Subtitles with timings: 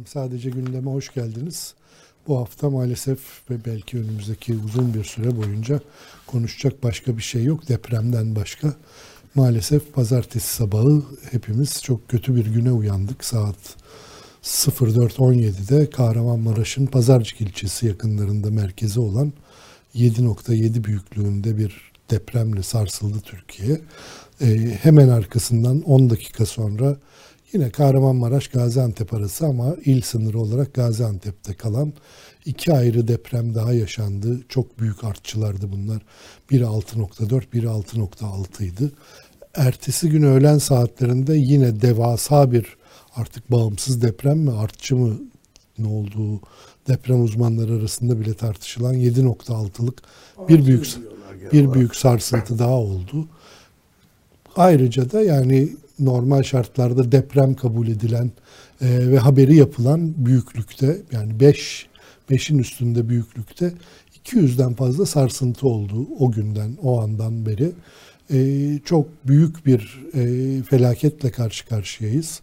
[0.00, 1.74] Efendim sadece gündeme hoş geldiniz.
[2.26, 5.80] Bu hafta maalesef ve belki önümüzdeki uzun bir süre boyunca
[6.26, 8.74] konuşacak başka bir şey yok depremden başka.
[9.34, 13.24] Maalesef pazartesi sabahı hepimiz çok kötü bir güne uyandık.
[13.24, 13.56] Saat
[14.42, 19.32] 04.17'de Kahramanmaraş'ın Pazarcık ilçesi yakınlarında merkezi olan
[19.94, 23.80] 7.7 büyüklüğünde bir depremle sarsıldı Türkiye.
[24.40, 26.96] Ee, hemen arkasından 10 dakika sonra
[27.52, 31.92] Yine Kahramanmaraş Gaziantep arası ama il sınırı olarak Gaziantep'te kalan
[32.44, 34.40] iki ayrı deprem daha yaşandı.
[34.48, 36.02] Çok büyük artçılardı bunlar.
[36.50, 38.90] Biri 6.4, biri 6.6 idi.
[39.54, 42.76] Ertesi gün öğlen saatlerinde yine devasa bir
[43.16, 45.20] artık bağımsız deprem mi artçı mı
[45.78, 46.40] ne olduğu
[46.88, 50.02] deprem uzmanları arasında bile tartışılan 7.6'lık
[50.48, 50.86] bir büyük
[51.52, 53.28] bir büyük sarsıntı daha oldu.
[54.56, 55.68] Ayrıca da yani
[56.00, 58.30] normal şartlarda deprem kabul edilen
[58.80, 61.88] e, ve haberi yapılan büyüklükte yani 5 beş,
[62.30, 63.72] 5'in üstünde büyüklükte
[64.24, 67.72] 200'den fazla sarsıntı oldu o günden o andan beri.
[68.32, 72.40] E, çok büyük bir e, felaketle karşı karşıyayız.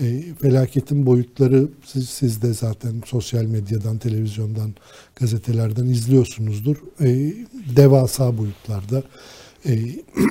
[0.00, 4.74] E, felaketin boyutları siz, siz de zaten sosyal medyadan, televizyondan,
[5.16, 6.76] gazetelerden izliyorsunuzdur.
[7.00, 7.34] E,
[7.76, 9.02] devasa boyutlarda.
[9.66, 9.78] E,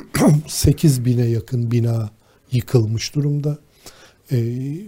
[0.47, 2.09] 8 bine yakın bina
[2.51, 3.57] yıkılmış durumda.
[4.31, 4.81] E, ee,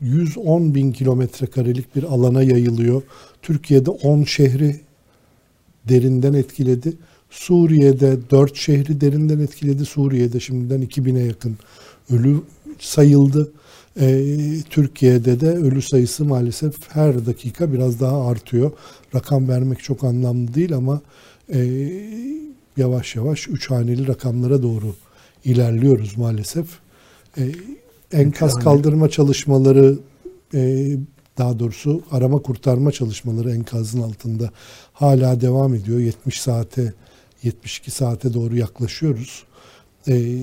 [0.00, 3.02] 110 bin kilometre karelik bir alana yayılıyor.
[3.42, 4.80] Türkiye'de 10 şehri
[5.88, 6.92] derinden etkiledi.
[7.30, 9.84] Suriye'de 4 şehri derinden etkiledi.
[9.84, 11.56] Suriye'de şimdiden 2000'e yakın
[12.10, 12.40] ölü
[12.78, 13.52] sayıldı.
[14.00, 14.36] Ee,
[14.70, 18.72] Türkiye'de de ölü sayısı maalesef her dakika biraz daha artıyor.
[19.14, 21.00] Rakam vermek çok anlamlı değil ama
[21.54, 21.88] e,
[22.76, 24.94] yavaş yavaş üç haneli rakamlara doğru
[25.44, 26.66] ilerliyoruz maalesef.
[27.38, 27.42] E,
[28.12, 29.98] enkaz kaldırma çalışmaları
[30.54, 30.90] e,
[31.38, 34.50] daha doğrusu arama kurtarma çalışmaları enkazın altında
[34.92, 35.98] hala devam ediyor.
[36.00, 36.92] 70 saate
[37.42, 39.44] 72 saate doğru yaklaşıyoruz.
[40.08, 40.36] E,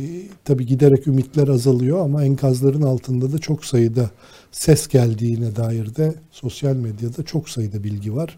[0.45, 4.09] tabii giderek ümitler azalıyor ama enkazların altında da çok sayıda
[4.51, 8.37] ses geldiğine dair de sosyal medyada çok sayıda bilgi var.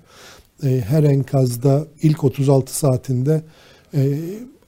[0.63, 3.41] E, her enkazda ilk 36 saatinde
[3.93, 4.19] e,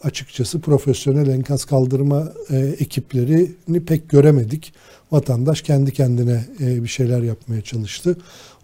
[0.04, 4.74] açıkçası profesyonel enkaz kaldırma e, ekiplerini pek göremedik.
[5.12, 8.18] Vatandaş kendi kendine e, bir şeyler yapmaya çalıştı.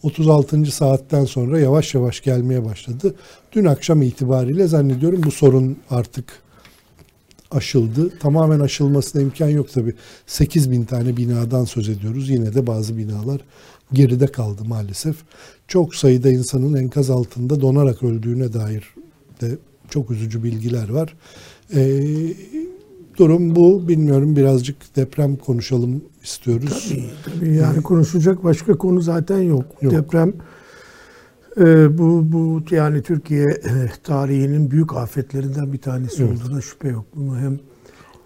[0.04, 0.66] 36.
[0.66, 3.16] saatten sonra yavaş yavaş gelmeye başladı.
[3.52, 6.26] Dün akşam itibariyle zannediyorum bu sorun artık
[7.52, 8.20] aşıldı.
[8.20, 9.94] Tamamen aşılmasına imkan yok tabi.
[10.28, 12.30] 8 bin tane binadan söz ediyoruz.
[12.30, 13.42] Yine de bazı binalar
[13.94, 15.16] geride kaldı maalesef.
[15.68, 18.94] Çok sayıda insanın enkaz altında donarak öldüğüne dair
[19.42, 19.58] de
[19.94, 21.16] çok üzücü bilgiler var.
[21.76, 22.02] E,
[23.18, 23.88] durum bu.
[23.88, 26.90] Bilmiyorum birazcık deprem konuşalım istiyoruz.
[26.90, 29.66] Tabii, tabii yani konuşacak başka konu zaten yok.
[29.82, 29.94] yok.
[29.94, 30.34] Deprem
[31.58, 33.72] e, bu bu yani Türkiye e,
[34.04, 36.34] tarihinin büyük afetlerinden bir tanesi evet.
[36.34, 37.06] olduğuna şüphe yok.
[37.16, 37.60] Bunu hem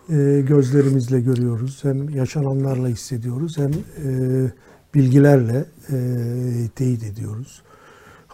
[0.10, 4.10] e, gözlerimizle görüyoruz, hem yaşananlarla hissediyoruz, hem e,
[4.96, 5.98] bilgilerle e,
[6.76, 7.62] teyit ediyoruz.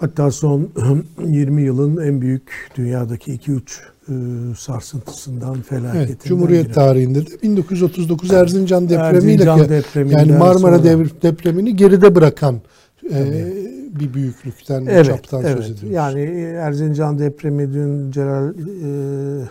[0.04, 0.70] Hatta son
[1.26, 3.60] 20 yılın en büyük dünyadaki 2-3
[4.10, 6.06] e, sarsıntısından, felaketinden.
[6.06, 6.74] Evet, Cumhuriyet biri.
[6.74, 12.62] tarihinde de 1939 Erzincan depremiyle Erzincan yani Marmara sonra, depremini geride bırakan
[13.12, 13.54] e,
[14.00, 15.58] bir büyüklükten, evet, çaptan evet.
[15.58, 15.92] söz ediyoruz.
[15.92, 19.48] Yani Erzincan depremi dün Celal e,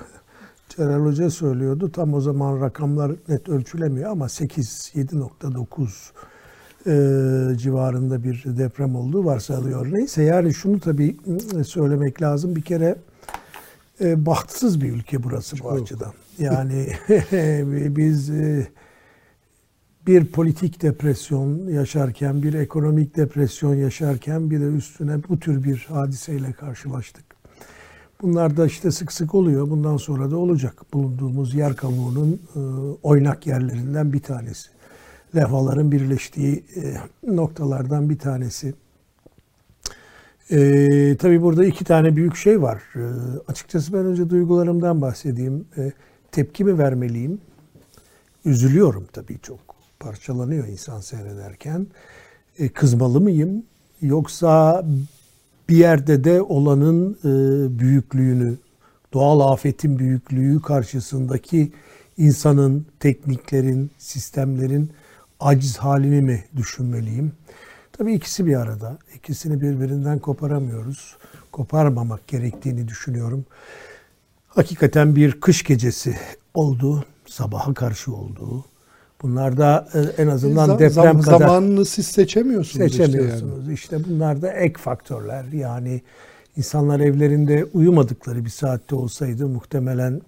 [0.77, 1.93] Celal Hoca söylüyordu.
[1.93, 5.89] Tam o zaman rakamlar net ölçülemiyor ama 8 7.9 e,
[7.57, 9.93] civarında bir deprem olduğu varsayılıyor.
[9.93, 11.17] Neyse yani şunu tabii
[11.55, 12.57] ıı, söylemek lazım.
[12.57, 12.97] Bir kere
[14.01, 16.13] e, bahtsız bir ülke burası bu açıdan.
[16.39, 16.89] Yani
[17.97, 18.69] biz e,
[20.07, 26.53] bir politik depresyon yaşarken, bir ekonomik depresyon yaşarken bir de üstüne bu tür bir hadiseyle
[26.53, 27.25] karşılaştık.
[28.23, 29.71] Bunlar da işte sık sık oluyor.
[29.71, 30.83] Bundan sonra da olacak.
[30.93, 32.61] Bulunduğumuz yer kavuğunun e,
[33.03, 34.69] oynak yerlerinden bir tanesi
[35.37, 36.97] levhaların birleştiği e,
[37.37, 38.75] noktalardan bir tanesi.
[40.51, 42.83] E, tabii burada iki tane büyük şey var.
[42.95, 43.03] E,
[43.49, 45.65] açıkçası ben önce duygularımdan bahsedeyim.
[45.77, 45.93] E,
[46.33, 47.41] tepki mi vermeliyim?
[48.45, 49.59] Üzülüyorum tabii çok.
[50.01, 51.87] Parçalanıyor insan seyrederken.
[52.59, 53.63] E, kızmalı mıyım?
[54.01, 54.85] Yoksa
[55.69, 58.57] bir yerde de olanın e, büyüklüğünü,
[59.13, 61.73] doğal afetin büyüklüğü karşısındaki
[62.17, 64.91] insanın, tekniklerin, sistemlerin
[65.43, 67.33] aciz halini mi düşünmeliyim?
[67.93, 68.99] Tabii ikisi bir arada.
[69.15, 71.17] İkisini birbirinden koparamıyoruz.
[71.53, 73.45] Koparmamak gerektiğini düşünüyorum.
[74.49, 76.17] Hakikaten bir kış gecesi
[76.55, 77.05] oldu.
[77.27, 78.65] Sabaha karşı oldu.
[79.23, 83.65] Bunlar da e, en azından Zam- deprem zam- kadar Zamanını siz seçemiyorsunuz işte seçemiyorsunuz.
[83.65, 83.75] yani.
[83.75, 85.45] İşte bunlar da ek faktörler.
[85.53, 86.03] Yani
[86.57, 90.21] insanlar evlerinde uyumadıkları bir saatte olsaydı muhtemelen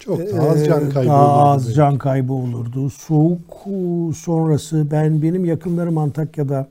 [0.00, 2.90] Çok daha az can Ee, kaybı daha olurdu az can kaybı olurdu.
[2.90, 6.68] Soğuk e, sonrası ben benim yakınlarım Antakya'da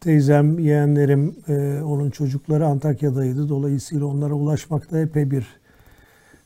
[0.00, 3.48] teyzem, yeğenlerim, e, onun çocukları Antakya'daydı.
[3.48, 5.46] Dolayısıyla onlara ulaşmakta epey bir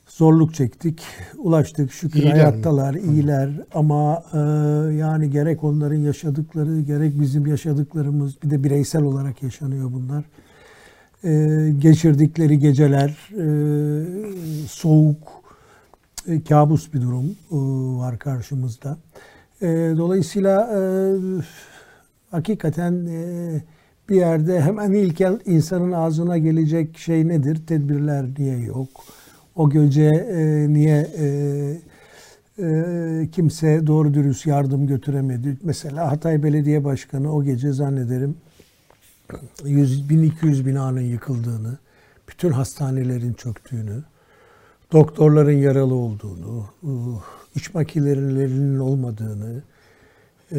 [0.07, 1.01] zorluk çektik.
[1.37, 2.39] Ulaştık şükür İyiler mi?
[2.41, 4.37] hayattalar, iyiler ama e,
[4.95, 10.23] yani gerek onların yaşadıkları gerek bizim yaşadıklarımız bir de bireysel olarak yaşanıyor bunlar.
[11.23, 13.45] E, geçirdikleri geceler e,
[14.67, 15.44] soğuk,
[16.27, 17.55] e, kabus bir durum e,
[17.99, 18.97] var karşımızda.
[19.61, 19.67] E,
[19.97, 20.69] dolayısıyla
[22.31, 23.07] hakikaten
[24.09, 27.61] bir yerde hemen ilk insanın ağzına gelecek şey nedir?
[27.67, 28.89] Tedbirler niye yok?
[29.55, 31.07] O gece e, niye
[33.31, 35.57] kimse doğru dürüst yardım götüremedi?
[35.63, 38.35] Mesela Hatay Belediye Başkanı o gece zannederim
[39.65, 41.77] 100, 1200 binanın yıkıldığını,
[42.29, 44.03] bütün hastanelerin çöktüğünü,
[44.91, 47.23] doktorların yaralı olduğunu, uh,
[47.55, 49.63] iç makinelerinin olmadığını,
[50.51, 50.57] e,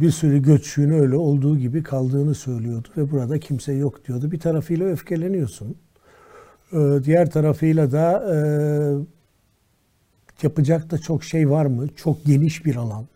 [0.00, 4.30] bir sürü göçüğün öyle olduğu gibi kaldığını söylüyordu ve burada kimse yok diyordu.
[4.32, 5.76] Bir tarafıyla öfkeleniyorsun.
[6.72, 8.38] E, Diğer tarafıyla da e,
[10.42, 11.88] yapacak da çok şey var mı?
[11.96, 13.06] Çok geniş bir alan.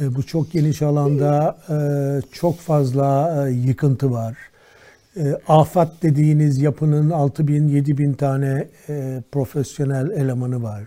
[0.00, 1.58] Bu çok geniş alanda
[2.32, 4.36] çok fazla yıkıntı var.
[5.16, 10.82] E, Afat dediğiniz yapının 6 bin, 7 bin tane e, profesyonel elemanı var.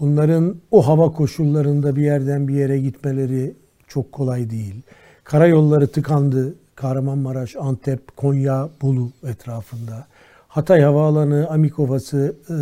[0.00, 3.54] Bunların o hava koşullarında bir yerden bir yere gitmeleri
[3.88, 4.82] çok kolay değil.
[5.24, 6.54] Karayolları tıkandı.
[6.74, 10.06] Kahramanmaraş, Antep, Konya, Bolu etrafında.
[10.48, 12.54] Hatay Havaalanı, Amikovası e,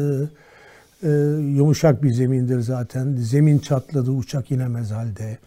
[1.02, 1.10] e,
[1.56, 3.16] yumuşak bir zemindir zaten.
[3.16, 5.38] Zemin çatladı, uçak inemez halde.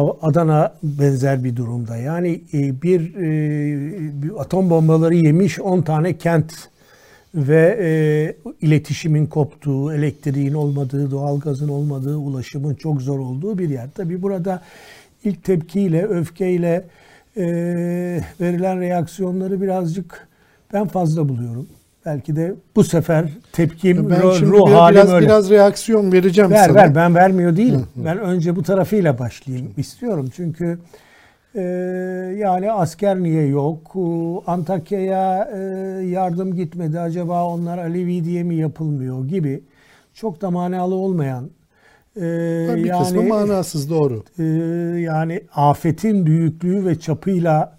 [0.00, 1.96] Adana benzer bir durumda.
[1.96, 6.52] Yani e, bir, e, bir atom bombaları yemiş 10 tane kent
[7.34, 7.88] ve e,
[8.66, 13.88] iletişimin koptuğu, elektriğin olmadığı, doğalgazın olmadığı, ulaşımın çok zor olduğu bir yer.
[13.94, 14.62] Tabii burada
[15.24, 16.84] ilk tepkiyle, öfkeyle
[17.36, 17.44] e,
[18.40, 20.28] verilen reaksiyonları birazcık
[20.72, 21.68] ben fazla buluyorum.
[22.06, 25.26] Belki de bu sefer tepkim, Ben ruh, şimdi ruh biraz, halim biraz, öyle.
[25.26, 26.74] biraz reaksiyon vereceğim Ver sana.
[26.74, 27.86] ver ben vermiyor değilim.
[27.96, 30.28] Ben önce bu tarafıyla başlayayım istiyorum.
[30.36, 30.78] Çünkü
[31.54, 31.60] e,
[32.38, 33.94] yani asker niye yok?
[34.46, 35.58] Antakya'ya e,
[36.06, 37.00] yardım gitmedi.
[37.00, 39.62] Acaba onlar Alevi diye mi yapılmıyor gibi
[40.14, 41.50] çok da manalı olmayan
[42.16, 42.20] e,
[42.76, 44.24] bir kısmı manasız doğru.
[44.38, 44.42] e,
[45.00, 47.78] yani afetin büyüklüğü ve çapıyla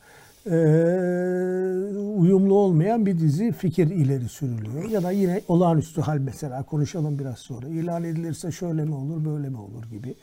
[2.18, 4.90] uyumlu olmayan bir dizi fikir ileri sürülüyor.
[4.90, 7.68] Ya da yine olağanüstü hal mesela konuşalım biraz sonra.
[7.68, 10.16] İlan edilirse şöyle mi olur böyle mi olur gibi.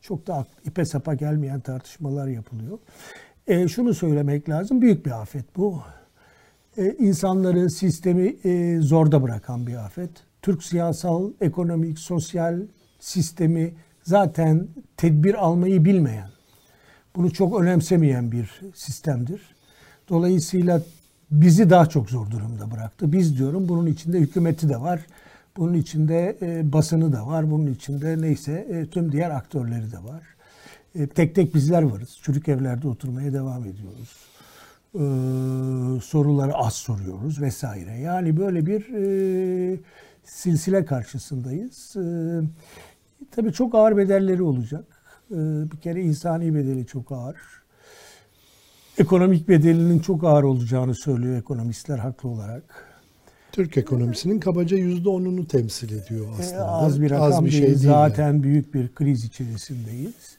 [0.00, 2.78] Çok da ipe sapa gelmeyen tartışmalar yapılıyor.
[3.46, 5.82] E, şunu söylemek lazım büyük bir afet bu.
[6.76, 10.10] E, insanları sistemi e, zorda bırakan bir afet.
[10.42, 12.60] Türk siyasal, ekonomik, sosyal
[13.00, 16.30] sistemi zaten tedbir almayı bilmeyen,
[17.16, 19.59] bunu çok önemsemeyen bir sistemdir.
[20.10, 20.82] Dolayısıyla
[21.30, 23.12] bizi daha çok zor durumda bıraktı.
[23.12, 25.00] Biz diyorum bunun içinde hükümeti de var.
[25.56, 27.50] Bunun içinde e, basını da var.
[27.50, 30.22] Bunun içinde neyse e, tüm diğer aktörleri de var.
[30.94, 32.18] E, tek tek bizler varız.
[32.22, 34.16] Çocuk evlerde oturmaya devam ediyoruz.
[34.94, 35.04] E,
[36.00, 37.98] soruları az soruyoruz vesaire.
[37.98, 39.78] Yani böyle bir e,
[40.24, 41.96] silsile karşısındayız.
[41.96, 42.04] E,
[43.30, 44.84] tabii çok ağır bedelleri olacak.
[45.30, 45.36] E,
[45.72, 47.59] bir kere insani bedeli çok ağır.
[49.00, 52.62] Ekonomik bedelinin çok ağır olacağını söylüyor ekonomistler haklı olarak.
[53.52, 56.66] Türk ekonomisinin kabaca %10'unu temsil ediyor E, aslında.
[56.68, 57.52] az bir rakam değil.
[57.58, 58.42] şey değil Zaten yani.
[58.42, 60.38] büyük bir kriz içerisindeyiz.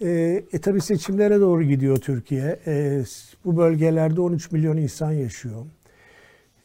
[0.00, 0.08] E,
[0.52, 2.60] e tabi seçimlere doğru gidiyor Türkiye.
[2.66, 3.04] E,
[3.44, 5.62] bu bölgelerde 13 milyon insan yaşıyor.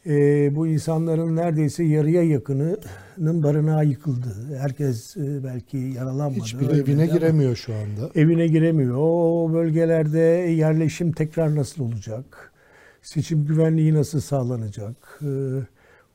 [0.05, 4.57] E, bu insanların neredeyse yarıya yakınının barınağı yıkıldı.
[4.57, 6.39] Herkes e, belki yaralanmadı.
[6.61, 8.09] Ölmedi evine giremiyor şu anda.
[8.15, 8.95] Evine giremiyor.
[8.99, 10.19] O bölgelerde
[10.51, 12.51] yerleşim tekrar nasıl olacak?
[13.01, 15.19] Seçim güvenliği nasıl sağlanacak?
[15.21, 15.27] Ee,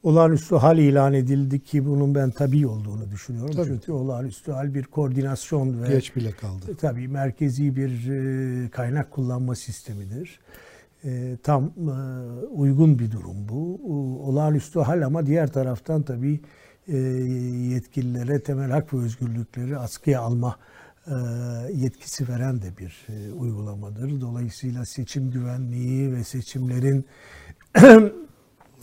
[0.02, 3.55] olağanüstü hal ilan edildi ki bunun ben tabii olduğunu düşünüyorum.
[3.57, 3.66] Tabii.
[3.66, 6.64] Çünkü olağanüstü hal bir koordinasyon ve Geç bile kaldı.
[6.73, 10.38] e, Tabii merkezi bir e, kaynak kullanma sistemidir.
[11.07, 11.71] E, Tam e,
[12.47, 13.81] uygun bir durum bu.
[14.29, 16.41] Olağanüstü hal ama diğer taraftan tabii
[16.89, 20.57] e, yetkililere temel hak ve özgürlükleri askıya alma
[21.07, 21.15] e,
[21.73, 24.21] yetkisi veren de bir e, uygulamadır.
[24.21, 27.05] Dolayısıyla seçim güvenliği ve seçimlerin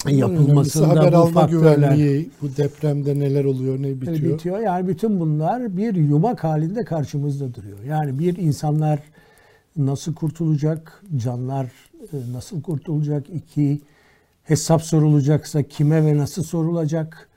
[0.08, 4.34] yapılmasında haber bu alma faktörler güvenliği, bu depremde neler oluyor, ne bitiyor.
[4.34, 4.60] bitiyor.
[4.60, 7.84] Yani bütün bunlar bir yumak halinde karşımızda duruyor.
[7.84, 9.00] Yani bir insanlar
[9.77, 11.72] nasıl kurtulacak, canlar
[12.31, 13.81] nasıl kurtulacak, iki
[14.43, 17.29] hesap sorulacaksa kime ve nasıl sorulacak,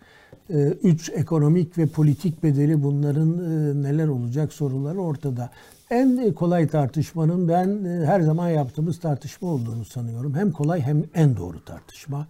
[0.50, 5.50] e, üç ekonomik ve politik bedeli bunların e, neler olacak soruları ortada.
[5.90, 10.34] En kolay tartışmanın ben her zaman yaptığımız tartışma olduğunu sanıyorum.
[10.34, 12.26] Hem kolay hem en doğru tartışma.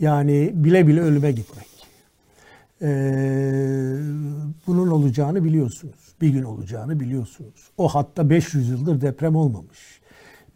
[0.00, 1.66] Yani bile bile ölüme gitmek.
[2.82, 3.96] Ee,
[4.66, 6.14] bunun olacağını biliyorsunuz.
[6.20, 7.70] Bir gün olacağını biliyorsunuz.
[7.78, 9.97] O hatta 500 yıldır deprem olmamış.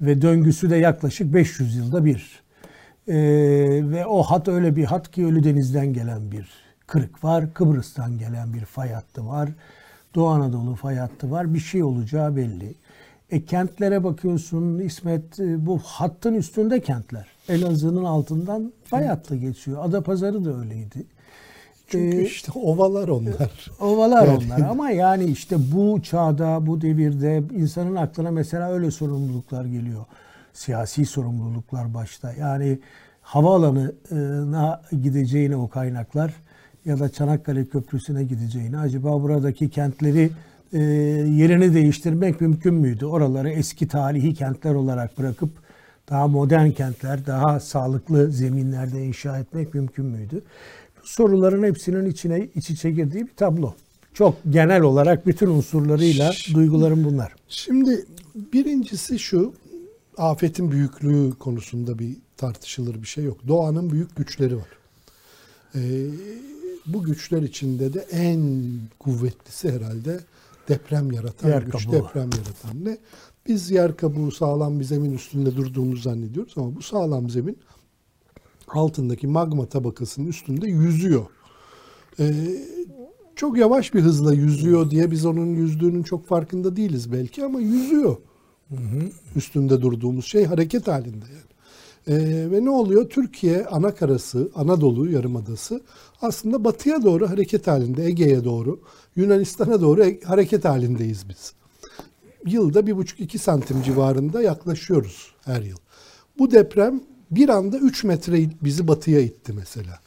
[0.03, 2.43] Ve döngüsü de yaklaşık 500 yılda bir.
[3.09, 3.15] Ee,
[3.83, 6.49] ve o hat öyle bir hat ki Ölüdeniz'den gelen bir
[6.87, 7.55] kırık var.
[7.55, 9.49] Kıbrıs'tan gelen bir fay hattı var.
[10.15, 11.55] Doğu Anadolu fay hattı var.
[11.55, 12.75] Bir şey olacağı belli.
[13.31, 17.27] E, kentlere bakıyorsun İsmet e, bu hattın üstünde kentler.
[17.49, 19.85] Elazığ'ın altından fay hattı geçiyor.
[19.85, 21.07] Adapazarı da öyleydi.
[21.93, 23.71] Çünkü işte ovalar onlar.
[23.81, 24.39] Ovalar yani.
[24.39, 30.05] onlar ama yani işte bu çağda, bu devirde insanın aklına mesela öyle sorumluluklar geliyor.
[30.53, 32.33] Siyasi sorumluluklar başta.
[32.33, 32.79] Yani
[33.23, 36.35] havaalanına gideceğine o kaynaklar
[36.85, 40.31] ya da Çanakkale Köprüsü'ne gideceğine acaba buradaki kentleri
[40.73, 40.79] e,
[41.29, 43.05] yerini değiştirmek mümkün müydü?
[43.05, 45.51] Oraları eski tarihi kentler olarak bırakıp
[46.09, 50.43] daha modern kentler, daha sağlıklı zeminlerde inşa etmek mümkün müydü?
[51.05, 53.75] Soruların hepsinin içine iç içe girdiği bir tablo.
[54.15, 57.35] Çok genel olarak bütün unsurlarıyla duygularım bunlar.
[57.49, 59.53] Şimdi birincisi şu,
[60.19, 63.39] afetin büyüklüğü konusunda bir tartışılır bir şey yok.
[63.49, 64.69] Doğanın büyük güçleri var.
[65.75, 66.07] Ee,
[66.87, 68.63] bu güçler içinde de en
[68.99, 70.21] kuvvetlisi herhalde
[70.69, 71.93] deprem yaratan yer güç, kabuğu.
[71.93, 72.99] deprem yaratan ne?
[73.47, 77.59] Biz yer kabuğu sağlam bir zemin üstünde durduğumuzu zannediyoruz ama bu sağlam zemin
[78.77, 81.27] altındaki magma tabakasının üstünde yüzüyor.
[82.21, 82.33] Ee,
[83.37, 88.17] çok yavaş bir hızla yüzüyor diye biz onun yüzdüğünün çok farkında değiliz belki ama yüzüyor.
[88.69, 89.09] Hı hı.
[89.37, 91.53] Üstünde durduğumuz şey hareket halinde yani.
[92.09, 93.09] Ee, ve ne oluyor?
[93.09, 95.81] Türkiye ana karası, Anadolu Yarımadası
[96.23, 98.81] aslında batıya doğru hareket halinde, Ege'ye doğru,
[99.17, 101.53] Yunanistan'a doğru e, hareket halindeyiz biz.
[102.47, 105.77] Yılda bir buçuk iki santim civarında yaklaşıyoruz her yıl.
[106.39, 107.01] Bu deprem
[107.37, 110.01] bir anda 3 metre bizi batıya itti mesela.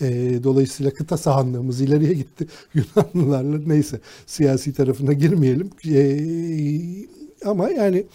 [0.00, 2.46] E, dolayısıyla kıta sahanlığımız ileriye gitti.
[2.74, 5.70] Yunanlılarla neyse siyasi tarafına girmeyelim.
[5.88, 5.98] E,
[7.48, 8.06] ama yani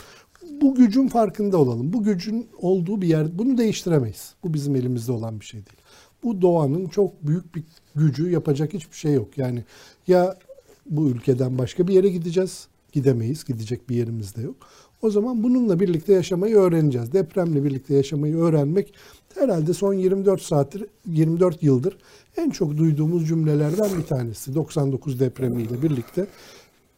[0.61, 1.93] bu gücün farkında olalım.
[1.93, 4.33] Bu gücün olduğu bir yer bunu değiştiremeyiz.
[4.43, 5.79] Bu bizim elimizde olan bir şey değil.
[6.23, 7.63] Bu doğanın çok büyük bir
[7.95, 9.37] gücü yapacak hiçbir şey yok.
[9.37, 9.63] Yani
[10.07, 10.37] ya
[10.85, 12.67] bu ülkeden başka bir yere gideceğiz.
[12.91, 13.45] Gidemeyiz.
[13.45, 14.55] Gidecek bir yerimiz de yok.
[15.01, 17.13] O zaman bununla birlikte yaşamayı öğreneceğiz.
[17.13, 18.93] Depremle birlikte yaşamayı öğrenmek
[19.35, 21.97] herhalde son 24 saattir, 24 yıldır
[22.37, 24.55] en çok duyduğumuz cümlelerden bir tanesi.
[24.55, 26.27] 99 depremiyle birlikte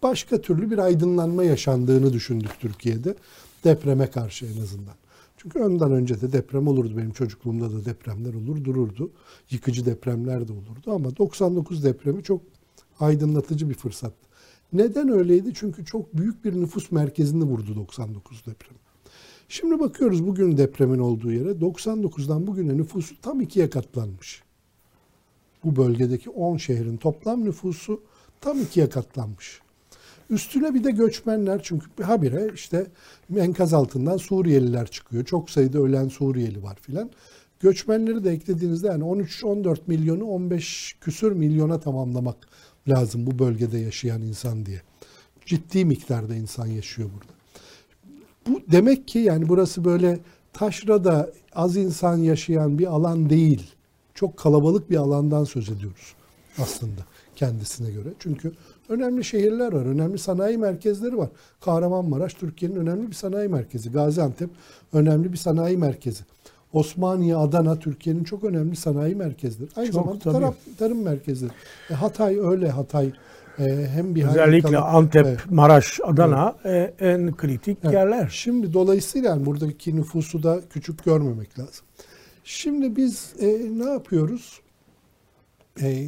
[0.03, 3.15] başka türlü bir aydınlanma yaşandığını düşündük Türkiye'de.
[3.63, 4.95] Depreme karşı en azından.
[5.37, 6.97] Çünkü önden önce de deprem olurdu.
[6.97, 9.11] Benim çocukluğumda da depremler olur dururdu.
[9.49, 10.91] Yıkıcı depremler de olurdu.
[10.91, 12.41] Ama 99 depremi çok
[12.99, 14.13] aydınlatıcı bir fırsat.
[14.73, 15.51] Neden öyleydi?
[15.53, 18.77] Çünkü çok büyük bir nüfus merkezini vurdu 99 deprem.
[19.49, 24.43] Şimdi bakıyoruz bugün depremin olduğu yere 99'dan bugüne nüfusu tam ikiye katlanmış.
[25.63, 28.01] Bu bölgedeki 10 şehrin toplam nüfusu
[28.41, 29.61] tam ikiye katlanmış.
[30.29, 32.87] Üstüne bir de göçmenler çünkü habire işte
[33.37, 35.25] enkaz altından Suriyeliler çıkıyor.
[35.25, 37.11] Çok sayıda ölen Suriyeli var filan.
[37.59, 42.37] Göçmenleri de eklediğinizde yani 13-14 milyonu 15 küsür milyona tamamlamak
[42.87, 44.81] lazım bu bölgede yaşayan insan diye.
[45.45, 47.33] Ciddi miktarda insan yaşıyor burada.
[48.47, 50.19] Bu demek ki yani burası böyle
[50.53, 53.71] taşrada az insan yaşayan bir alan değil.
[54.13, 56.13] Çok kalabalık bir alandan söz ediyoruz
[56.57, 57.01] aslında
[57.35, 58.09] kendisine göre.
[58.19, 58.51] Çünkü
[58.89, 61.29] önemli şehirler var, önemli sanayi merkezleri var.
[61.61, 63.91] Kahramanmaraş Türkiye'nin önemli bir sanayi merkezi.
[63.91, 64.49] Gaziantep
[64.93, 66.23] önemli bir sanayi merkezi.
[66.73, 69.69] Osmaniye, Adana Türkiye'nin çok önemli sanayi merkezleri.
[69.75, 71.51] Aynı çok, zamanda tarım, tarım merkezleri.
[71.89, 73.13] E, Hatay öyle Hatay.
[73.59, 75.39] E, hem bir Özellikle kalan, Antep, evet.
[75.49, 77.01] Maraş, Adana evet.
[77.01, 77.93] e, en kritik evet.
[77.93, 78.29] yerler.
[78.31, 81.85] Şimdi dolayısıyla yani buradaki nüfusu da küçük görmemek lazım.
[82.43, 83.47] Şimdi biz e,
[83.77, 84.59] ne yapıyoruz?
[85.81, 86.07] E,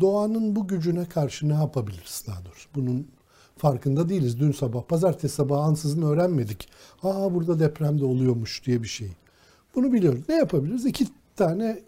[0.00, 2.68] doğanın bu gücüne karşı ne yapabiliriz daha doğrusu?
[2.74, 3.08] Bunun
[3.56, 4.40] farkında değiliz.
[4.40, 6.68] Dün sabah, pazartesi sabahı ansızın öğrenmedik.
[7.02, 9.08] Aa burada deprem de oluyormuş diye bir şey.
[9.74, 10.20] Bunu biliyoruz.
[10.28, 10.86] Ne yapabiliriz?
[10.86, 11.06] İki
[11.36, 11.82] tane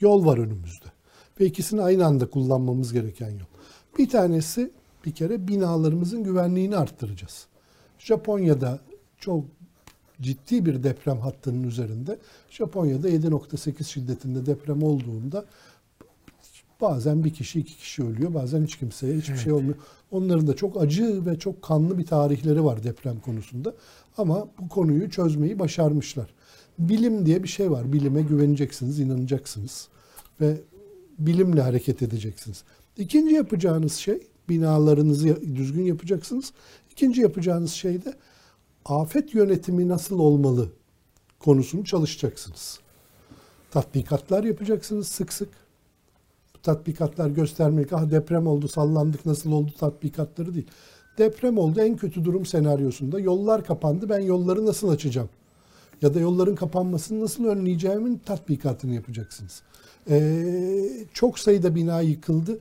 [0.00, 0.86] yol var önümüzde.
[1.40, 3.46] Ve ikisini aynı anda kullanmamız gereken yol.
[3.98, 4.70] Bir tanesi
[5.04, 7.46] bir kere binalarımızın güvenliğini arttıracağız.
[7.98, 8.80] Japonya'da
[9.18, 9.44] çok
[10.20, 12.18] ciddi bir deprem hattının üzerinde.
[12.50, 15.44] Japonya'da 7.8 şiddetinde deprem olduğunda
[16.80, 18.34] bazen bir kişi iki kişi ölüyor.
[18.34, 19.44] Bazen hiç kimseye hiçbir Evet.
[19.44, 19.76] şey olmuyor.
[20.10, 23.74] Onların da çok acı ve çok kanlı bir tarihleri var deprem konusunda.
[24.18, 26.34] Ama bu konuyu çözmeyi başarmışlar.
[26.78, 27.92] Bilim diye bir şey var.
[27.92, 29.88] Bilime güveneceksiniz, inanacaksınız
[30.40, 30.60] ve
[31.18, 32.64] bilimle hareket edeceksiniz.
[32.96, 36.52] İkinci yapacağınız şey binalarınızı düzgün yapacaksınız.
[36.92, 38.14] İkinci yapacağınız şey de
[38.84, 40.68] afet yönetimi nasıl olmalı
[41.38, 42.80] konusunu çalışacaksınız.
[43.70, 45.48] Tatbikatlar yapacaksınız sık sık.
[46.54, 50.66] Bu tatbikatlar göstermek, ah deprem oldu, sallandık, nasıl oldu tatbikatları değil.
[51.18, 55.28] Deprem oldu, en kötü durum senaryosunda yollar kapandı, ben yolları nasıl açacağım?
[56.02, 59.62] Ya da yolların kapanmasını nasıl önleyeceğimin tatbikatını yapacaksınız.
[60.10, 62.60] Ee, çok sayıda bina yıkıldı.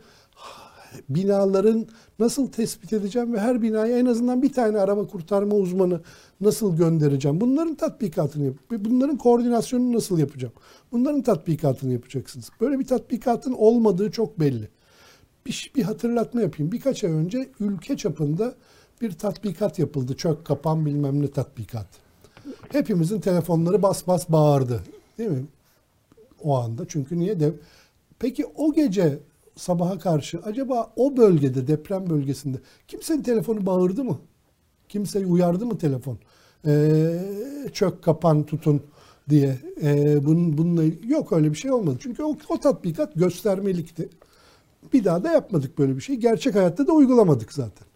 [1.09, 1.87] Binaların
[2.19, 6.01] nasıl tespit edeceğim ve her binaya en azından bir tane arama kurtarma uzmanı
[6.41, 7.41] nasıl göndereceğim?
[7.41, 8.55] Bunların tatbikatını yap.
[8.71, 10.53] Bunların koordinasyonunu nasıl yapacağım?
[10.91, 12.49] Bunların tatbikatını yapacaksınız.
[12.61, 14.69] Böyle bir tatbikatın olmadığı çok belli.
[15.45, 16.71] Bir, bir hatırlatma yapayım.
[16.71, 18.53] Birkaç ay önce ülke çapında
[19.01, 20.15] bir tatbikat yapıldı.
[20.17, 21.87] Çök kapan bilmem ne tatbikat.
[22.71, 24.83] Hepimizin telefonları bas bas bağırdı.
[25.17, 25.45] Değil mi?
[26.43, 26.85] O anda.
[26.87, 27.53] Çünkü niye de
[28.21, 29.19] Peki o gece
[29.55, 34.19] sabaha karşı acaba o bölgede deprem bölgesinde kimsenin telefonu bağırdı mı?
[34.89, 36.17] Kimseyi uyardı mı telefon?
[36.67, 37.19] Ee,
[37.73, 38.81] çök kapan tutun
[39.29, 39.57] diye.
[39.81, 41.97] Ee, bunun, bununla yok öyle bir şey olmadı.
[42.01, 44.09] Çünkü o, o tatbikat göstermelikti.
[44.93, 46.15] Bir daha da yapmadık böyle bir şey.
[46.15, 47.87] Gerçek hayatta da uygulamadık zaten.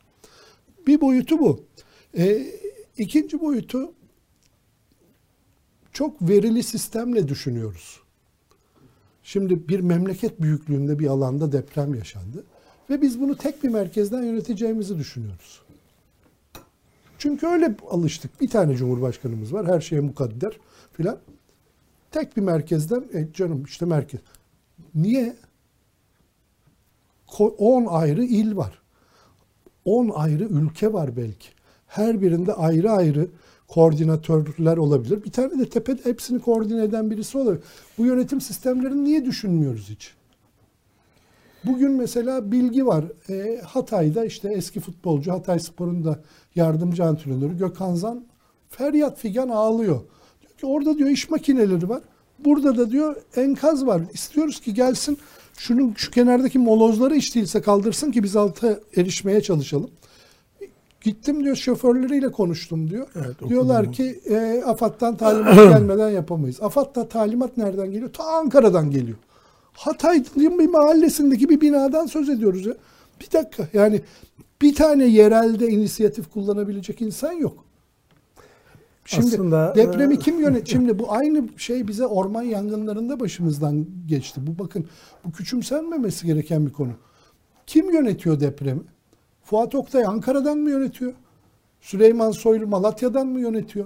[0.88, 1.60] Bir boyutu bu.
[2.18, 2.48] Ee,
[2.98, 3.92] ikinci boyutu
[5.96, 8.00] çok verili sistemle düşünüyoruz.
[9.24, 12.44] Şimdi bir memleket büyüklüğünde bir alanda deprem yaşandı
[12.90, 15.62] ve biz bunu tek bir merkezden yöneteceğimizi düşünüyoruz.
[17.18, 18.42] Çünkü öyle alıştık.
[18.42, 20.58] Bir tane cumhurbaşkanımız var, her şeye mukadder
[20.94, 21.18] filan.
[22.12, 24.20] Tek bir merkezden, e canım işte merkez.
[24.96, 25.36] Niye?
[27.40, 28.82] 10 ayrı il var.
[29.86, 31.48] 10 ayrı ülke var belki.
[31.88, 33.28] Her birinde ayrı ayrı
[33.68, 35.24] koordinatörler olabilir.
[35.24, 37.64] Bir tane de tepede hepsini koordine eden birisi olabilir.
[37.98, 40.14] Bu yönetim sistemlerini niye düşünmüyoruz hiç?
[41.66, 43.06] Bugün mesela bilgi var.
[43.30, 46.20] E, Hatay'da işte eski futbolcu Hatay Spor'un da
[46.56, 48.26] yardımcı antrenörü Gökhan Zan
[48.70, 50.02] feryat figan ağlıyor.
[50.42, 52.02] Diyor ki orada diyor iş makineleri var.
[52.40, 54.02] Burada da diyor enkaz var.
[54.14, 55.18] İstiyoruz ki gelsin
[55.58, 59.90] şunun şu kenardaki molozları hiç değilse kaldırsın ki biz alta erişmeye çalışalım.
[61.06, 63.08] Gittim diyor şoförleriyle konuştum diyor.
[63.16, 66.62] Evet, Diyorlar ki e, AFAD'dan talimat gelmeden yapamayız.
[66.62, 68.14] AFAD'da talimat nereden geliyor?
[68.14, 69.18] Ta Ankara'dan geliyor.
[69.74, 72.74] Hatay'ın bir mahallesindeki bir binadan söz ediyoruz ya.
[73.22, 74.02] Bir dakika yani
[74.62, 77.66] bir tane yerelde inisiyatif kullanabilecek insan yok.
[79.06, 80.68] Şimdi Aslında, depremi e, kim yönet?
[80.72, 84.42] Şimdi bu aynı şey bize orman yangınlarında başımızdan geçti.
[84.48, 84.86] Bu bakın
[85.26, 86.92] bu küçümsenmemesi gereken bir konu.
[87.68, 88.82] Kim yönetiyor depremi?
[89.46, 91.14] Fuat Oktay Ankara'dan mı yönetiyor?
[91.82, 93.86] Süleyman Soylu Malatya'dan mı yönetiyor?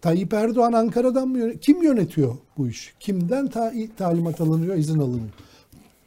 [0.00, 1.60] Tayyip Erdoğan Ankara'dan mı yönetiyor?
[1.60, 2.94] Kim yönetiyor bu iş?
[3.00, 5.30] Kimden ta- talimat alınıyor, izin alınıyor?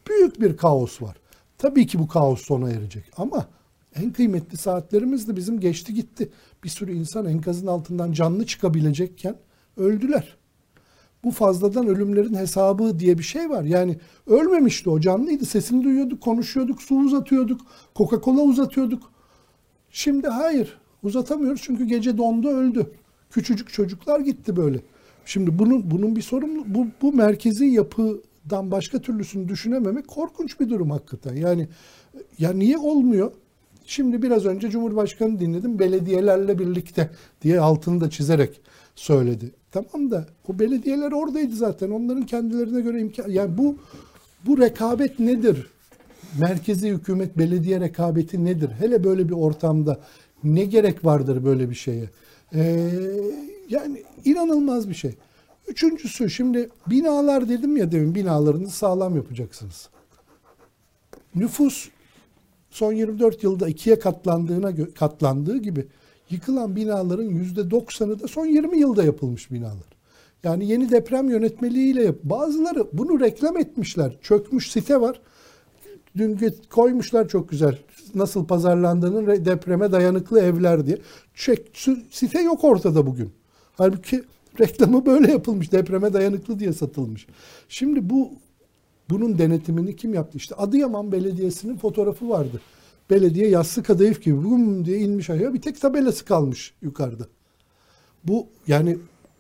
[0.08, 1.15] Büyük bir kaos var.
[1.58, 3.48] Tabii ki bu kaos sona erecek ama
[3.96, 6.30] en kıymetli saatlerimiz de bizim geçti gitti.
[6.63, 9.36] Bir sürü insan enkazın altından canlı çıkabilecekken
[9.78, 10.38] öldüler.
[11.24, 13.64] Bu fazladan ölümlerin hesabı diye bir şey var.
[13.64, 15.46] Yani ölmemişti o canlıydı.
[15.46, 17.62] Sesini duyuyorduk, konuşuyorduk, su uzatıyorduk,
[17.96, 19.12] Coca-Cola uzatıyorduk.
[19.90, 22.92] Şimdi hayır uzatamıyoruz çünkü gece dondu öldü.
[23.30, 24.80] Küçücük çocuklar gitti böyle.
[25.26, 30.92] Şimdi bunun bunun bir sorumlu bu, bu merkezi yapıdan başka türlüsünü düşünememek korkunç bir durum
[30.92, 31.36] hakikaten.
[31.36, 31.68] Yani
[32.40, 33.32] ya niye olmuyor?
[33.86, 37.10] Şimdi biraz önce Cumhurbaşkanı dinledim belediyelerle birlikte
[37.42, 38.62] diye altını da çizerek
[38.96, 39.52] söyledi.
[39.72, 41.90] Tamam da o belediyeler oradaydı zaten.
[41.90, 43.78] Onların kendilerine göre imkan yani bu
[44.46, 45.68] bu rekabet nedir?
[46.40, 48.70] Merkezi hükümet belediye rekabeti nedir?
[48.80, 50.00] Hele böyle bir ortamda
[50.44, 52.10] ne gerek vardır böyle bir şeye?
[52.56, 52.90] Ee,
[53.70, 55.16] yani inanılmaz bir şey.
[55.68, 59.90] Üçüncüsü şimdi binalar dedim ya demin binalarınızı sağlam yapacaksınız.
[61.36, 61.90] Nüfus
[62.70, 65.88] son 24 yılda ikiye katlandığına katlandığı gibi
[66.34, 69.93] yıkılan binaların yüzde 90'ı da son 20 yılda yapılmış binalar.
[70.43, 72.15] Yani yeni deprem yönetmeliğiyle yap.
[72.24, 74.17] Bazıları bunu reklam etmişler.
[74.22, 75.22] Çökmüş site var.
[76.17, 77.80] Dün koymuşlar çok güzel.
[78.15, 80.98] Nasıl pazarlandığının re- depreme dayanıklı evler diye.
[81.36, 81.78] Çek,
[82.12, 83.32] site yok ortada bugün.
[83.78, 84.24] Halbuki
[84.60, 85.72] reklamı böyle yapılmış.
[85.72, 87.28] Depreme dayanıklı diye satılmış.
[87.69, 88.32] Şimdi bu
[89.10, 90.38] bunun denetimini kim yaptı?
[90.38, 92.62] İşte Adıyaman Belediyesi'nin fotoğrafı vardı.
[93.10, 95.54] Belediye yassı kadayıf gibi bum diye inmiş aşağı.
[95.54, 97.28] Bir tek tabelası kalmış yukarıda.
[98.24, 98.98] Bu yani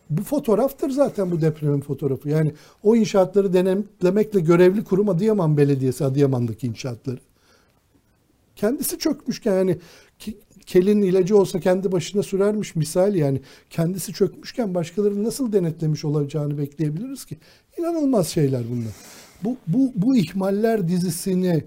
[0.09, 2.29] bu fotoğraftır zaten bu depremin fotoğrafı.
[2.29, 7.19] Yani o inşaatları denemlemekle görevli kurum Adıyaman Belediyesi, Adıyaman'daki inşaatları.
[8.55, 9.77] Kendisi çökmüşken yani
[10.65, 17.25] kelin ilacı olsa kendi başına sürermiş misal yani kendisi çökmüşken başkaları nasıl denetlemiş olacağını bekleyebiliriz
[17.25, 17.37] ki?
[17.77, 18.93] İnanılmaz şeyler bunlar.
[19.43, 21.63] Bu, bu, bu ihmaller dizisini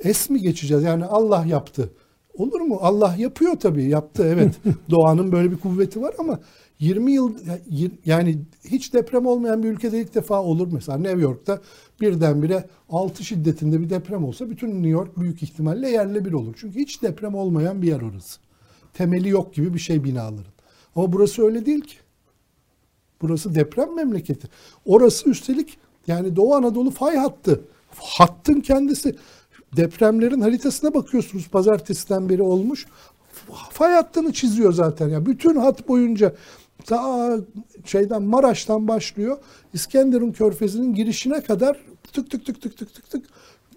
[0.00, 0.84] es mi geçeceğiz?
[0.84, 1.90] Yani Allah yaptı.
[2.34, 2.78] Olur mu?
[2.80, 3.84] Allah yapıyor tabii.
[3.84, 4.54] Yaptı evet.
[4.90, 6.40] Doğanın böyle bir kuvveti var ama
[6.78, 7.34] 20 yıl
[8.04, 11.60] yani hiç deprem olmayan bir ülkede ilk defa olur mesela New York'ta
[12.00, 16.54] birdenbire 6 şiddetinde bir deprem olsa bütün New York büyük ihtimalle yerle bir olur.
[16.60, 18.40] Çünkü hiç deprem olmayan bir yer orası.
[18.94, 20.54] Temeli yok gibi bir şey binaların.
[20.96, 21.96] Ama burası öyle değil ki.
[23.22, 24.48] Burası deprem memleketi.
[24.84, 27.60] Orası üstelik yani Doğu Anadolu fay hattı.
[27.96, 29.16] Hattın kendisi.
[29.76, 32.86] Depremlerin haritasına bakıyorsunuz pazartesiden beri olmuş.
[33.70, 35.08] Fay hattını çiziyor zaten.
[35.08, 35.26] ya.
[35.26, 36.34] Bütün hat boyunca
[36.86, 37.36] ta
[37.84, 39.38] şeyden Maraş'tan başlıyor.
[39.72, 41.80] İskenderun Körfezi'nin girişine kadar
[42.12, 43.26] tık tık tık tık tık tık tık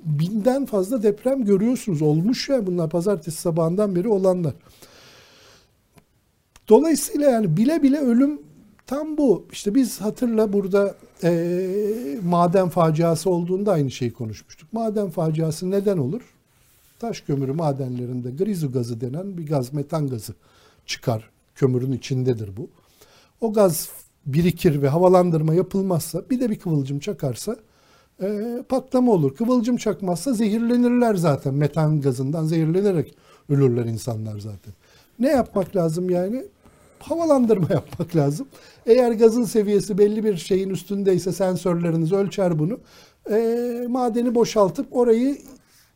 [0.04, 2.02] binden fazla deprem görüyorsunuz.
[2.02, 4.54] Olmuş ya bunlar pazartesi sabahından beri olanlar.
[6.70, 8.47] Dolayısıyla yani bile bile ölüm
[8.88, 9.46] tam bu.
[9.52, 14.74] İşte biz hatırla burada e, maden faciası olduğunda aynı şeyi konuşmuştuk.
[14.74, 16.22] Maden faciası neden olur?
[17.00, 20.34] Taş kömürü madenlerinde grizu gazı denen bir gaz, metan gazı
[20.86, 21.30] çıkar.
[21.56, 22.70] Kömürün içindedir bu.
[23.42, 23.90] O gaz
[24.26, 27.56] birikir ve havalandırma yapılmazsa bir de bir kıvılcım çakarsa
[28.22, 29.36] e, patlama olur.
[29.36, 31.54] Kıvılcım çakmazsa zehirlenirler zaten.
[31.54, 33.16] Metan gazından zehirlenerek
[33.50, 34.74] ölürler insanlar zaten.
[35.20, 36.46] Ne yapmak lazım yani?
[37.00, 38.48] Havalandırma yapmak lazım.
[38.86, 42.80] Eğer gazın seviyesi belli bir şeyin üstündeyse sensörleriniz ölçer bunu.
[43.30, 45.38] E, madeni boşaltıp orayı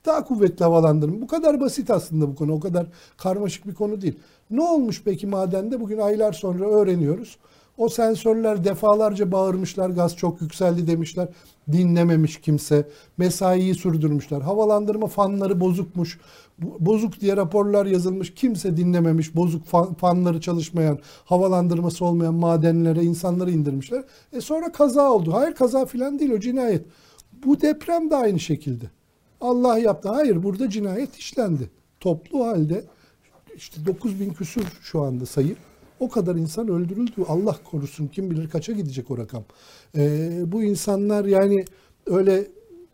[0.05, 1.21] daha kuvvetli havalandırın.
[1.21, 2.53] Bu kadar basit aslında bu konu.
[2.53, 2.85] O kadar
[3.17, 4.19] karmaşık bir konu değil.
[4.51, 5.81] Ne olmuş peki madende?
[5.81, 7.37] Bugün aylar sonra öğreniyoruz.
[7.77, 11.27] O sensörler defalarca bağırmışlar, gaz çok yükseldi demişler.
[11.71, 12.87] Dinlememiş kimse.
[13.17, 14.41] Mesaiyi sürdürmüşler.
[14.41, 16.19] Havalandırma fanları bozukmuş.
[16.61, 18.33] Bozuk diye raporlar yazılmış.
[18.33, 19.35] Kimse dinlememiş.
[19.35, 24.03] Bozuk fan, fanları çalışmayan, havalandırması olmayan madenlere insanları indirmişler.
[24.33, 25.33] E sonra kaza oldu.
[25.33, 26.85] Hayır kaza filan değil o cinayet.
[27.45, 28.85] Bu deprem de aynı şekilde.
[29.41, 30.09] Allah yaptı.
[30.09, 31.69] Hayır burada cinayet işlendi.
[31.99, 32.83] Toplu halde
[33.55, 35.55] işte 9 bin küsur şu anda sayı.
[35.99, 37.11] O kadar insan öldürüldü.
[37.27, 39.43] Allah korusun kim bilir kaça gidecek o rakam.
[39.97, 41.65] Ee, bu insanlar yani
[42.05, 42.47] öyle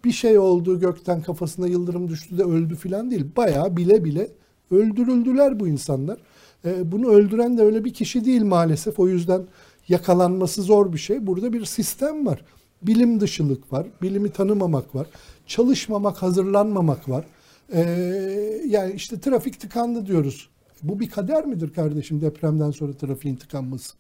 [0.08, 3.26] bir şey oldu gökten kafasına yıldırım düştü de öldü filan değil.
[3.38, 4.32] Bayağı bile bile
[4.72, 6.18] öldürüldüler bu insanlar.
[6.66, 9.00] Ee, bunu öldüren de öyle bir kişi değil maalesef.
[9.00, 9.42] O yüzden
[9.88, 11.28] yakalanması zor bir şey.
[11.28, 12.46] Burada bir sistem var.
[12.82, 13.88] Bilim dışılık var.
[14.02, 15.08] Bilimi tanımamak var.
[15.48, 17.26] Çalışmamak, hazırlanmamak var.
[17.74, 17.82] Ee,
[18.68, 20.50] yani işte trafik tıkandı diyoruz.
[20.84, 23.94] Bu bir kader midir kardeşim depremden sonra trafiğin tıkanması?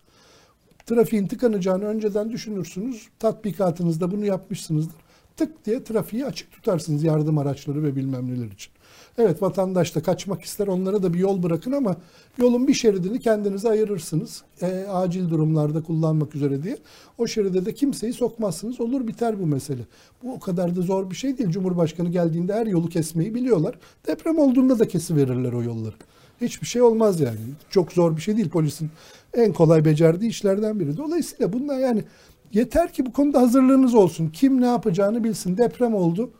[0.86, 3.08] Trafiğin tıkanacağını önceden düşünürsünüz.
[3.20, 5.07] Tatbikatınızda bunu yapmışsınızdır.
[5.38, 8.72] Tık diye trafiği açık tutarsınız yardım araçları ve bilmem neler için.
[9.18, 11.96] Evet vatandaş da kaçmak ister onlara da bir yol bırakın ama
[12.38, 14.44] yolun bir şeridini kendinize ayırırsınız.
[14.62, 16.78] E, acil durumlarda kullanmak üzere diye.
[17.18, 18.82] O şeride de kimseyi sokmazsınız.
[18.82, 19.82] Olur biter bu mesele.
[20.24, 21.50] Bu o kadar da zor bir şey değil.
[21.50, 23.76] Cumhurbaşkanı geldiğinde her yolu kesmeyi biliyorlar.
[24.08, 25.96] Deprem olduğunda da kesiverirler o yolları.
[26.42, 27.40] Hiçbir şey olmaz yani.
[27.70, 28.50] Çok zor bir şey değil.
[28.50, 28.90] Polisin
[29.34, 30.98] en kolay becerdiği işlerden biri.
[30.98, 32.04] Dolayısıyla bunlar yani
[32.54, 34.30] yeter ki bu konuda hazırlığınız olsun.
[34.30, 35.58] Kim ne yapacağını bilsin.
[35.58, 36.32] Deprem oldu.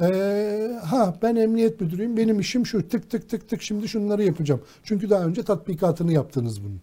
[0.00, 2.16] Ee, ha ben emniyet müdürüyüm.
[2.16, 2.88] Benim işim şu.
[2.88, 4.60] Tık tık tık tık şimdi şunları yapacağım.
[4.84, 6.76] Çünkü daha önce tatbikatını yaptınız bunu.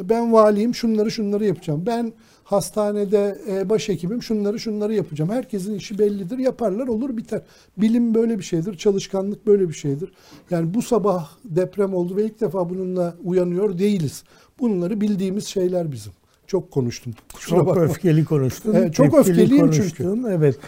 [0.00, 1.82] E, ben valiyim şunları şunları yapacağım.
[1.86, 2.12] Ben
[2.44, 5.30] hastanede e, başhekimim şunları şunları yapacağım.
[5.30, 6.38] Herkesin işi bellidir.
[6.38, 7.42] Yaparlar olur biter.
[7.76, 8.76] Bilim böyle bir şeydir.
[8.76, 10.12] Çalışkanlık böyle bir şeydir.
[10.50, 14.24] Yani bu sabah deprem oldu ve ilk defa bununla uyanıyor değiliz.
[14.60, 16.12] Bunları bildiğimiz şeyler bizim.
[16.50, 17.12] Çok konuştum.
[17.34, 17.82] Kusura çok bakma.
[17.82, 18.74] öfkeli konuştun.
[18.74, 19.84] Evet, çok öfkeliyim konuştun.
[19.96, 20.28] çünkü.
[20.30, 20.58] Evet.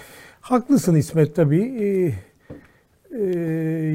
[0.41, 1.63] Haklısın İsmet tabii.
[1.63, 2.15] Ee,
[3.19, 3.25] e,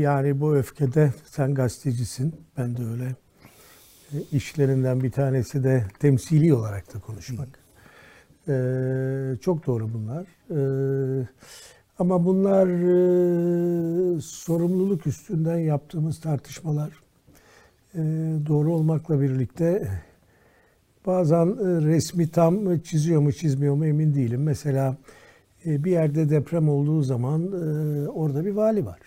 [0.02, 2.36] yani bu öfkede sen gazetecisin.
[2.58, 3.16] Ben de öyle.
[4.14, 7.50] E, işlerinden bir tanesi de temsili olarak da konuşmak.
[8.48, 10.26] Ee, çok doğru bunlar.
[10.52, 11.28] Ee,
[12.00, 16.90] ama bunlar e, sorumluluk üstünden yaptığımız tartışmalar
[17.94, 18.00] e,
[18.48, 19.88] doğru olmakla birlikte
[21.08, 24.44] bazen e, resmi tam çiziyor mu çizmiyor mu emin değilim.
[24.44, 24.98] Mesela
[25.66, 29.00] e, bir yerde deprem olduğu zaman e, orada bir vali var.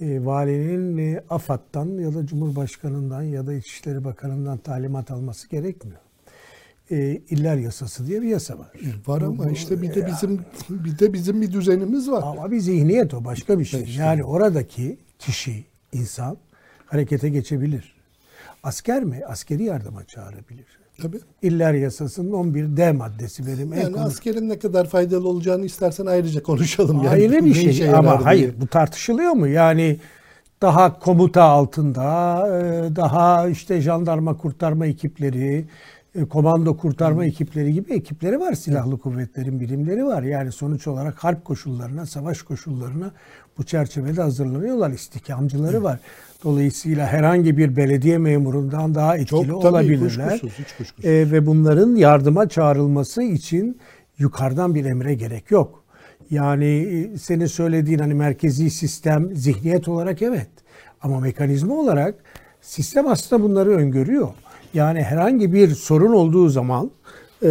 [0.00, 6.00] Valinin AFAD'dan ya da Cumhurbaşkanı'ndan ya da İçişleri Bakanı'ndan talimat alması gerekmiyor.
[6.90, 8.72] E, İller yasası diye bir yasa var.
[9.06, 10.40] Var ama bu, işte bir de bizim
[10.70, 12.22] bir de bizim bir düzenimiz var.
[12.26, 13.82] Ama bir zihniyet o başka bir şey.
[13.82, 14.02] İşte.
[14.02, 16.36] Yani oradaki kişi, insan
[16.86, 17.99] harekete geçebilir.
[18.62, 19.20] Asker mi?
[19.28, 20.66] Askeri yardıma çağırabilir.
[21.02, 21.20] Tabii.
[21.42, 23.72] İller yasasının 11 D maddesi benim.
[23.72, 26.96] en Yani konu- askerin ne kadar faydalı olacağını istersen ayrıca konuşalım.
[26.96, 28.24] Yani Ayrı bir şey ama diye.
[28.24, 29.48] hayır bu tartışılıyor mu?
[29.48, 29.96] Yani
[30.62, 32.02] daha komuta altında,
[32.58, 35.64] e, daha işte jandarma kurtarma ekipleri,
[36.14, 38.52] e, komando kurtarma ekipleri gibi ekipleri var.
[38.52, 40.22] Silahlı kuvvetlerin birimleri var.
[40.22, 43.10] Yani sonuç olarak harp koşullarına, savaş koşullarına
[43.60, 44.90] bu çerçevede hazırlanıyorlar.
[44.90, 46.00] İstihkamcıları var.
[46.44, 50.30] Dolayısıyla herhangi bir belediye memurundan daha etkili Çok tabii olabilirler.
[50.30, 51.10] kuşkusuz, hiç kuşkusuz.
[51.10, 53.78] E, ve bunların yardıma çağrılması için
[54.18, 55.84] yukarıdan bir emre gerek yok.
[56.30, 60.50] Yani e, senin söylediğin hani merkezi sistem zihniyet olarak evet.
[61.02, 62.14] Ama mekanizma olarak
[62.60, 64.28] sistem aslında bunları öngörüyor.
[64.74, 66.90] Yani herhangi bir sorun olduğu zaman
[67.42, 67.48] e,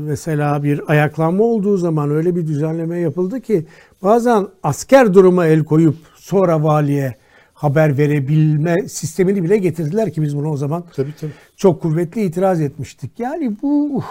[0.00, 3.66] mesela bir ayaklanma olduğu zaman öyle bir düzenleme yapıldı ki
[4.02, 7.14] bazen asker duruma el koyup sonra valiye
[7.54, 11.32] haber verebilme sistemini bile getirdiler ki biz bunu o zaman Tabii tabii.
[11.56, 13.20] çok kuvvetli itiraz etmiştik.
[13.20, 14.04] Yani bu uh,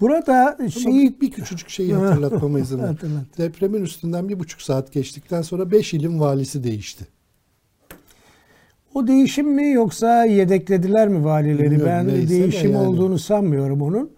[0.00, 2.96] burada şeyi bir, küçücük şeyi hatırlatmama izin ver.
[3.38, 7.06] Depremin üstünden bir buçuk saat geçtikten sonra beş ilin valisi değişti.
[8.94, 11.70] o değişim mi yoksa yedeklediler mi valileri?
[11.70, 12.86] Bilmiyorum, ben değişim yani.
[12.86, 14.10] olduğunu sanmıyorum onun.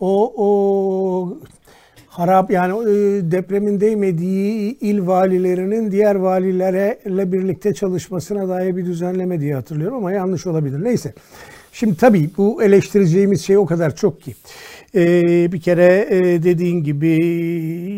[0.00, 1.38] O o
[2.12, 2.94] harap yani e,
[3.30, 10.46] depremin değmediği il valilerinin diğer valilerle birlikte çalışmasına dair bir düzenleme diye hatırlıyorum ama yanlış
[10.46, 10.84] olabilir.
[10.84, 11.14] Neyse.
[11.72, 14.34] Şimdi tabii bu eleştireceğimiz şey o kadar çok ki.
[14.94, 17.08] Ee, bir kere e, dediğin gibi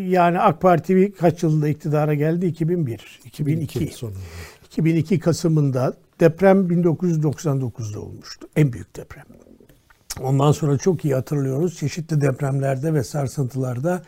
[0.09, 2.47] yani AK Parti kaç yılında iktidara geldi?
[2.47, 3.87] 2001, 2002.
[3.87, 4.19] sonunda.
[4.67, 8.49] 2002 Kasım'ında deprem 1999'da olmuştu.
[8.57, 9.25] En büyük deprem.
[10.23, 11.77] Ondan sonra çok iyi hatırlıyoruz.
[11.77, 14.03] Çeşitli depremlerde ve sarsıntılarda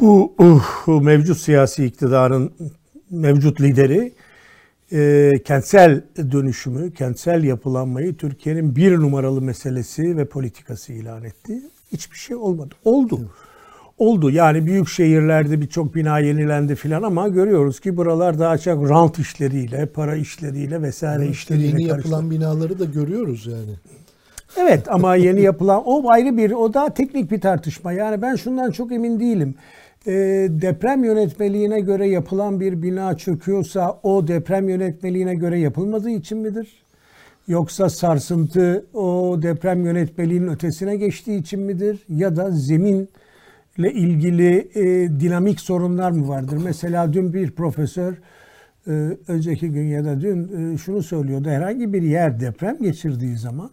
[0.00, 2.52] bu uh, mevcut siyasi iktidarın
[3.10, 4.12] mevcut lideri
[4.92, 6.02] e, kentsel
[6.32, 11.62] dönüşümü, kentsel yapılanmayı Türkiye'nin bir numaralı meselesi ve politikası ilan etti.
[11.92, 12.74] Hiçbir şey olmadı.
[12.84, 13.30] Oldu.
[13.98, 14.30] Oldu.
[14.30, 19.86] Yani büyük şehirlerde birçok bina yenilendi filan ama görüyoruz ki buralar daha çok rant işleriyle,
[19.86, 22.08] para işleriyle vesaire İşte işleriyle yeni karıştı.
[22.08, 23.74] yapılan binaları da görüyoruz yani.
[24.56, 27.92] Evet ama yeni yapılan o ayrı bir o daha teknik bir tartışma.
[27.92, 29.54] Yani ben şundan çok emin değilim.
[30.06, 30.12] Ee,
[30.50, 36.68] deprem yönetmeliğine göre yapılan bir bina çöküyorsa o deprem yönetmeliğine göre yapılmadığı için midir?
[37.48, 42.04] Yoksa sarsıntı o deprem yönetmeliğinin ötesine geçtiği için midir?
[42.08, 43.06] Ya da zeminle
[43.78, 44.84] ilgili e,
[45.20, 46.58] dinamik sorunlar mı vardır?
[46.64, 48.14] Mesela dün bir profesör
[48.86, 48.92] e,
[49.28, 51.48] önceki gün ya da dün e, şunu söylüyordu.
[51.48, 53.70] Herhangi bir yer deprem geçirdiği zaman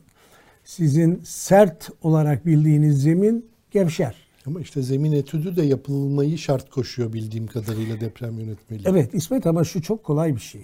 [0.66, 4.16] sizin sert olarak bildiğiniz zemin gevşer.
[4.46, 8.88] Ama işte zemin etüdü de yapılmayı şart koşuyor bildiğim kadarıyla deprem yönetmeliği.
[8.90, 10.62] Evet İsmet ama şu çok kolay bir şey.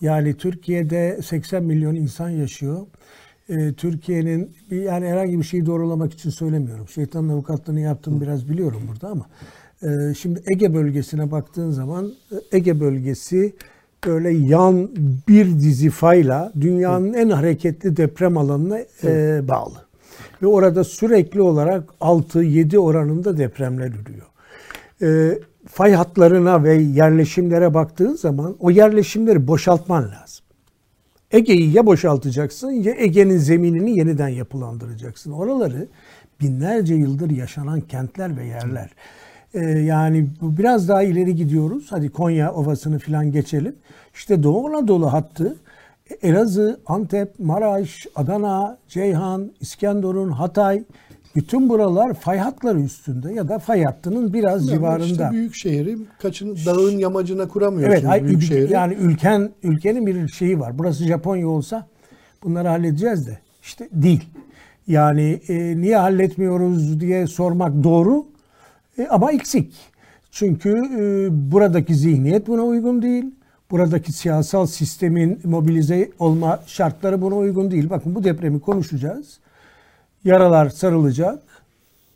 [0.00, 2.86] Yani Türkiye'de 80 milyon insan yaşıyor.
[3.48, 6.88] Ee, Türkiye'nin bir yani herhangi bir şeyi doğrulamak için söylemiyorum.
[6.88, 9.26] Şeytanın avukatlığını yaptım biraz biliyorum burada ama
[9.82, 13.54] e, şimdi Ege bölgesine baktığın zaman e, Ege bölgesi
[14.06, 14.90] böyle yan
[15.28, 19.88] bir dizi fayla dünyanın en hareketli deprem alanına e, bağlı.
[20.42, 24.26] Ve orada sürekli olarak 6-7 oranında depremler ürüyor.
[25.02, 30.44] E, fay hatlarına ve yerleşimlere baktığın zaman o yerleşimleri boşaltman lazım.
[31.30, 35.32] Ege'yi ya boşaltacaksın ya Ege'nin zeminini yeniden yapılandıracaksın.
[35.32, 35.88] Oraları
[36.40, 38.90] binlerce yıldır yaşanan kentler ve yerler.
[39.54, 41.86] Ee, yani biraz daha ileri gidiyoruz.
[41.90, 43.76] Hadi Konya Ovası'nı falan geçelim.
[44.14, 45.56] İşte Doğu Anadolu hattı
[46.22, 50.82] Elazığ, Antep, Maraş, Adana, Ceyhan, İskenderun, Hatay
[51.36, 55.04] bütün buralar fay hatları üstünde ya da fay hattının biraz Ama civarında.
[55.04, 58.72] İşte büyük şehri kaçın dağın yamacına kuramıyorsun Evet, hayır, büyük şehri.
[58.72, 60.78] yani ülken ülkenin bir şeyi var.
[60.78, 61.86] Burası Japonya olsa
[62.44, 64.24] bunları halledeceğiz de işte değil.
[64.86, 68.26] Yani e, niye halletmiyoruz diye sormak doğru
[68.98, 69.74] e, ama eksik.
[70.30, 73.24] Çünkü e, buradaki zihniyet buna uygun değil.
[73.70, 77.90] Buradaki siyasal sistemin mobilize olma şartları buna uygun değil.
[77.90, 79.38] Bakın bu depremi konuşacağız.
[80.24, 81.38] Yaralar sarılacak.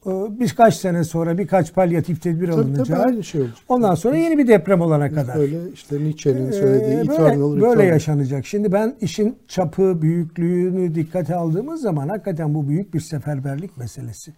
[0.07, 2.87] Ee, Birkaç sene sonra birkaç palyatif tedbir Tabii, alınacak.
[2.87, 3.57] tabii, aynı şey olacak.
[3.69, 5.37] Ondan sonra yeni bir deprem olana kadar.
[5.39, 7.61] Böyle işte Nietzsche'nin söylediği Ee, böyle, return.
[7.61, 8.47] böyle yaşanacak.
[8.47, 14.33] Şimdi ben işin çapı, büyüklüğünü dikkate aldığımız zaman hakikaten bu büyük bir seferberlik meselesi.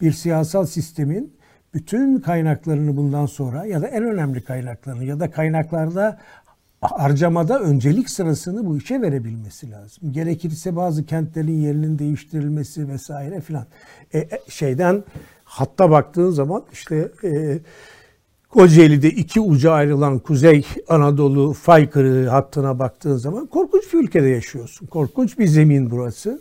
[0.00, 1.32] Bir siyasal sistemin
[1.74, 6.18] bütün kaynaklarını bundan sonra ya da en önemli kaynaklarını ya da kaynaklarda
[6.80, 10.12] harcamada öncelik sırasını bu işe verebilmesi lazım.
[10.12, 13.66] Gerekirse bazı kentlerin yerinin değiştirilmesi vesaire filan.
[14.12, 15.04] E, e, şeyden
[15.44, 17.58] hatta baktığın zaman işte e,
[18.48, 21.90] Kocaeli'de iki ucu ayrılan Kuzey Anadolu fay
[22.28, 24.86] hattına baktığın zaman korkunç bir ülkede yaşıyorsun.
[24.86, 26.40] Korkunç bir zemin burası.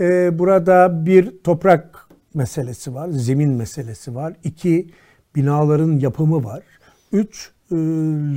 [0.00, 2.05] Ee, burada bir toprak
[2.36, 4.34] meselesi var, zemin meselesi var.
[4.44, 4.90] İki,
[5.36, 6.62] binaların yapımı var.
[7.12, 7.76] Üç, e,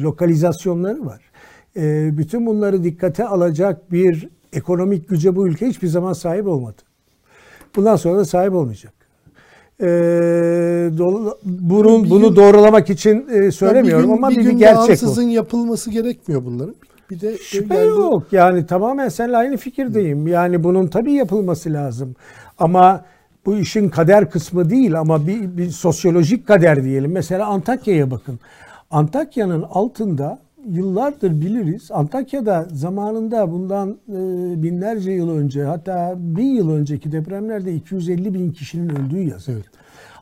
[0.01, 1.21] lokalizasyonları var.
[1.77, 6.81] E, bütün bunları dikkate alacak bir ekonomik güce bu ülke hiçbir zaman sahip olmadı.
[7.75, 8.93] Bundan sonra da sahip olmayacak.
[9.81, 9.85] E,
[10.97, 14.57] dolu- bunun Bir bunu gün- doğrulamak için e, söylemiyorum bir gün, ama bir bir, gün
[14.57, 15.21] gerçek bu.
[15.21, 16.75] yapılması gerekmiyor bunların.
[17.11, 18.23] Bir de Şüphe yani- yok.
[18.31, 20.27] Yani tamamen seninle aynı fikirdeyim.
[20.27, 22.15] Yani bunun tabii yapılması lazım.
[22.57, 23.05] Ama
[23.49, 27.11] bu işin kader kısmı değil ama bir, bir sosyolojik kader diyelim.
[27.11, 28.39] Mesela Antakya'ya bakın.
[28.91, 31.91] Antakya'nın altında yıllardır biliriz.
[31.91, 34.13] Antakya'da zamanında bundan e,
[34.63, 39.55] binlerce yıl önce hatta bin yıl önceki depremlerde 250 bin kişinin öldüğü yazıldı.
[39.55, 39.65] Evet.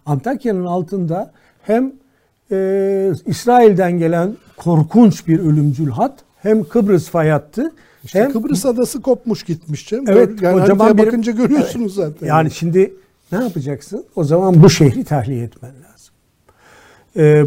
[0.05, 1.31] Antakya'nın altında
[1.63, 1.93] hem
[2.51, 7.71] e, İsrail'den gelen korkunç bir ölümcül hat hem Kıbrıs fay hattı
[8.03, 10.05] İşte hem Kıbrıs adası kopmuş gitmiş canım.
[10.07, 12.27] Evet, yani kocaman bir- bakınca görüyorsunuz zaten.
[12.27, 12.93] yani şimdi
[13.31, 14.05] ne yapacaksın?
[14.15, 16.13] O zaman bu şehri tahliye etmen lazım.
[17.17, 17.43] E,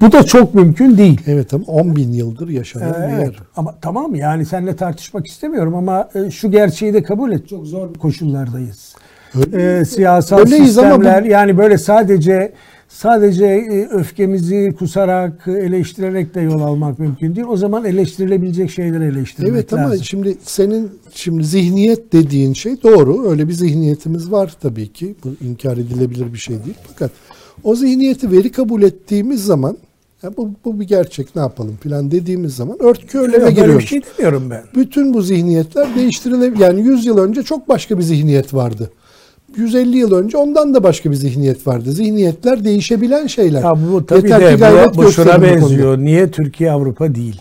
[0.00, 1.20] bu da çok mümkün değil.
[1.26, 3.20] Evet ama 10 bin yıldır yaşanan Ee, bir Evet.
[3.26, 3.38] yer.
[3.56, 7.48] Ama tamam yani seninle tartışmak istemiyorum ama e, şu gerçeği de kabul et.
[7.48, 8.94] Çok zor koşullardayız.
[9.36, 12.52] Öyle- Ee, siyasal Öyleyiz ama bu- sistemler yani böyle sadece
[12.94, 17.46] sadece e, öfkemizi kusarak, eleştirerek de yol almak mümkün değil.
[17.46, 20.04] O zaman eleştirilebilecek şeyleri eleştirmek Evet ama lazım.
[20.04, 23.28] şimdi senin şimdi zihniyet dediğin şey doğru.
[23.30, 25.14] Öyle bir zihniyetimiz var tabii ki.
[25.24, 26.76] Bu inkar edilebilir bir şey değil.
[26.88, 27.10] Fakat
[27.64, 29.76] o zihniyeti veri kabul ettiğimiz zaman
[30.22, 33.88] ya bu, bu bir gerçek ne yapalım filan dediğimiz zaman Yok, önleme böyle bir giriyoruz.
[33.88, 34.62] şey demiyorum ben.
[34.74, 36.60] Bütün bu zihniyetler değiştirilebilir.
[36.60, 38.90] Yani 100 yıl önce çok başka bir zihniyet vardı.
[39.56, 41.92] 150 yıl önce ondan da başka bir zihniyet vardı.
[41.92, 43.62] Zihniyetler değişebilen şeyler.
[43.62, 45.98] Ya bu tabii Yeter de ki gayret bu, bu şuna gösterin bu benziyor.
[45.98, 47.40] Niye Türkiye Avrupa değil?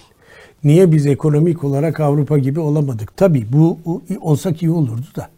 [0.63, 3.17] Niye biz ekonomik olarak Avrupa gibi olamadık?
[3.17, 3.80] Tabii bu
[4.21, 5.30] olsak iyi olurdu da.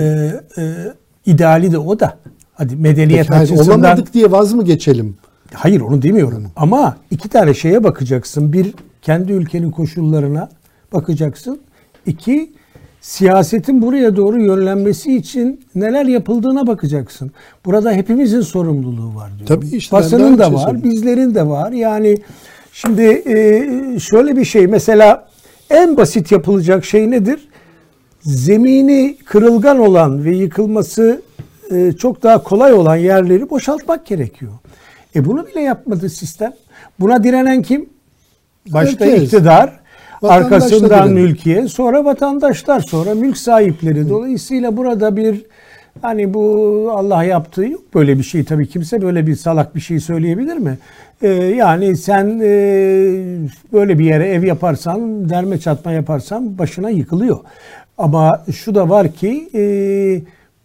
[0.00, 0.74] Ee, e,
[1.26, 2.18] ideali de o da.
[2.54, 5.16] Hadi medeniyet Peki, açısından olamadık diye vaz mı geçelim?
[5.54, 6.46] Hayır onu demiyorum.
[6.56, 8.52] Ama iki tane şeye bakacaksın.
[8.52, 10.48] Bir kendi ülkenin koşullarına
[10.92, 11.60] bakacaksın.
[12.06, 12.52] İki
[13.00, 17.30] siyasetin buraya doğru yönlenmesi için neler yapıldığına bakacaksın.
[17.64, 19.46] Burada hepimizin sorumluluğu var diyorum.
[19.46, 20.90] Tabii işte Basının da şey var, söylüyorum.
[20.90, 21.72] bizlerin de var.
[21.72, 22.18] Yani
[22.72, 25.28] şimdi e, şöyle bir şey mesela
[25.70, 27.48] en basit yapılacak şey nedir?
[28.26, 31.22] zemini kırılgan olan ve yıkılması
[31.70, 34.52] e, çok daha kolay olan yerleri boşaltmak gerekiyor.
[35.16, 36.52] E bunu bile yapmadı sistem.
[37.00, 37.88] Buna direnen kim?
[38.68, 39.22] Başta Herkes.
[39.22, 39.80] iktidar,
[40.22, 44.08] arkasından mülkiye, sonra vatandaşlar, sonra mülk sahipleri.
[44.08, 45.42] Dolayısıyla burada bir
[46.02, 50.00] hani bu Allah yaptığı yok böyle bir şey tabii kimse böyle bir salak bir şey
[50.00, 50.78] söyleyebilir mi?
[51.22, 52.48] E, yani sen e,
[53.72, 57.38] böyle bir yere ev yaparsan, derme çatma yaparsan başına yıkılıyor.
[57.98, 59.62] Ama şu da var ki e,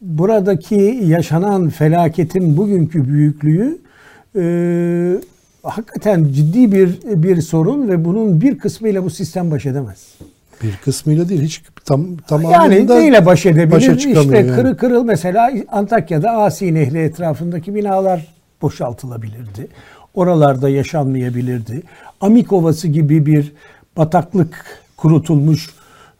[0.01, 3.77] buradaki yaşanan felaketin bugünkü büyüklüğü
[4.35, 4.41] e,
[5.63, 10.07] hakikaten ciddi bir bir sorun ve bunun bir kısmıyla bu sistem baş edemez.
[10.63, 13.71] Bir kısmıyla değil hiç tam Yani tamamıyla neyle baş edebilir?
[13.71, 14.55] başa işte yani.
[14.55, 18.27] kırı kırıl mesela Antakya'da Asi Nehri etrafındaki binalar
[18.61, 19.67] boşaltılabilirdi.
[20.13, 21.83] Oralarda yaşanmayabilirdi.
[22.21, 23.53] Amik Ovası gibi bir
[23.97, 24.65] bataklık
[24.97, 25.69] kurutulmuş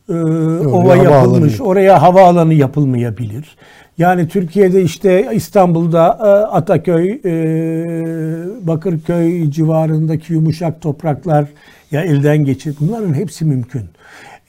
[0.10, 1.60] e, ova havaalanı yapılmış.
[1.60, 1.68] yok.
[1.68, 3.56] Oraya havaalanı yapılmayabilir.
[3.98, 6.24] Yani Türkiye'de işte İstanbul'da e,
[6.56, 11.48] Ataköy, e, Bakırköy civarındaki yumuşak topraklar
[11.92, 12.76] ya elden geçir.
[12.80, 13.84] Bunların hepsi mümkün.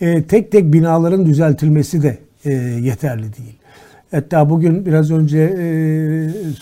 [0.01, 2.19] E, tek tek binaların düzeltilmesi de
[2.81, 3.59] yeterli değil.
[4.11, 5.49] Hatta bugün biraz önce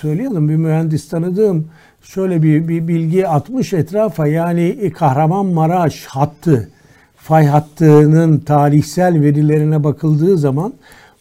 [0.00, 1.68] söyleyelim bir mühendis tanıdığım
[2.02, 6.68] şöyle bir, bir bilgi atmış etrafa yani Kahramanmaraş hattı
[7.16, 10.72] fay hattının tarihsel verilerine bakıldığı zaman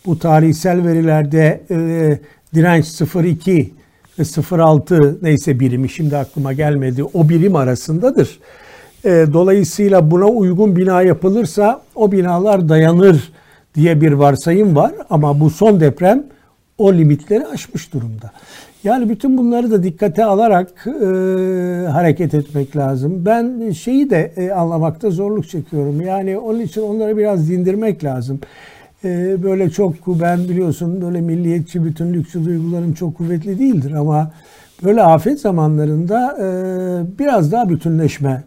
[0.06, 2.20] bu tarihsel verilerde e,
[2.56, 3.74] direnç 02
[4.20, 8.40] ve 06 neyse birimi şimdi aklıma gelmedi o birim arasındadır.
[9.06, 13.32] E, dolayısıyla buna uygun bina yapılırsa o binalar dayanır
[13.76, 16.24] diye bir varsayım var ama bu son deprem
[16.78, 18.32] o limitleri aşmış durumda.
[18.84, 21.06] Yani bütün bunları da dikkate alarak e,
[21.88, 23.26] hareket etmek lazım.
[23.26, 26.02] Ben şeyi de e, anlamakta zorluk çekiyorum.
[26.02, 28.40] Yani onun için onları biraz dindirmek lazım.
[29.04, 34.32] E, böyle çok ben biliyorsun böyle milliyetçi bütünlükçü duygularım çok kuvvetli değildir ama
[34.84, 36.48] böyle afet zamanlarında e,
[37.20, 38.44] biraz daha bütünleşme,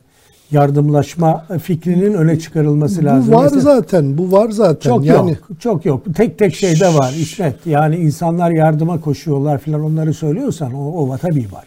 [0.50, 3.32] yardımlaşma fikrinin öne çıkarılması lazım.
[3.32, 4.18] Bu var Mesela- zaten.
[4.18, 4.90] Bu var zaten.
[4.90, 5.60] çok yani yok.
[5.60, 6.02] Çok yok.
[6.14, 7.66] Tek tek şeyde var İsmet.
[7.66, 11.64] Yani insanlar yardıma koşuyorlar filan onları söylüyorsan o, o tabii var.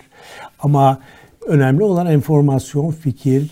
[0.59, 0.99] Ama
[1.47, 3.49] Önemli olan enformasyon, fikir,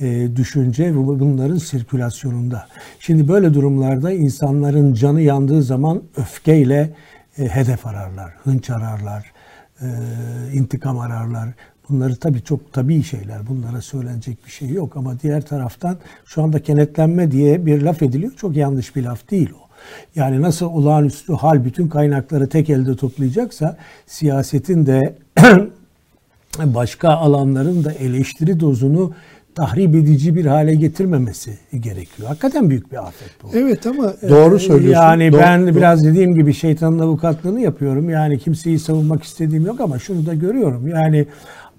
[0.00, 2.66] e, düşünce ve bunların sirkülasyonunda.
[3.00, 6.94] Şimdi böyle durumlarda insanların canı yandığı zaman öfkeyle
[7.38, 9.32] e, hedef ararlar, hınç ararlar,
[9.80, 9.86] e,
[10.52, 11.48] intikam ararlar.
[11.88, 13.46] Bunları tabii çok tabii şeyler.
[13.46, 18.32] Bunlara söylenecek bir şey yok ama diğer taraftan şu anda kenetlenme diye bir laf ediliyor.
[18.36, 19.66] Çok yanlış bir laf değil o.
[20.14, 23.76] Yani nasıl olağanüstü hal bütün kaynakları tek elde toplayacaksa
[24.06, 25.18] siyasetin de
[26.58, 29.12] başka alanların da eleştiri dozunu
[29.56, 32.28] tahrip edici bir hale getirmemesi gerekiyor.
[32.28, 33.48] Hakikaten büyük bir afet bu.
[33.54, 35.02] Evet ama doğru söylüyorsun.
[35.02, 35.76] Yani doğru, ben doğru.
[35.76, 38.10] biraz dediğim gibi şeytanın avukatlığını yapıyorum.
[38.10, 40.88] Yani kimseyi savunmak istediğim yok ama şunu da görüyorum.
[40.88, 41.26] Yani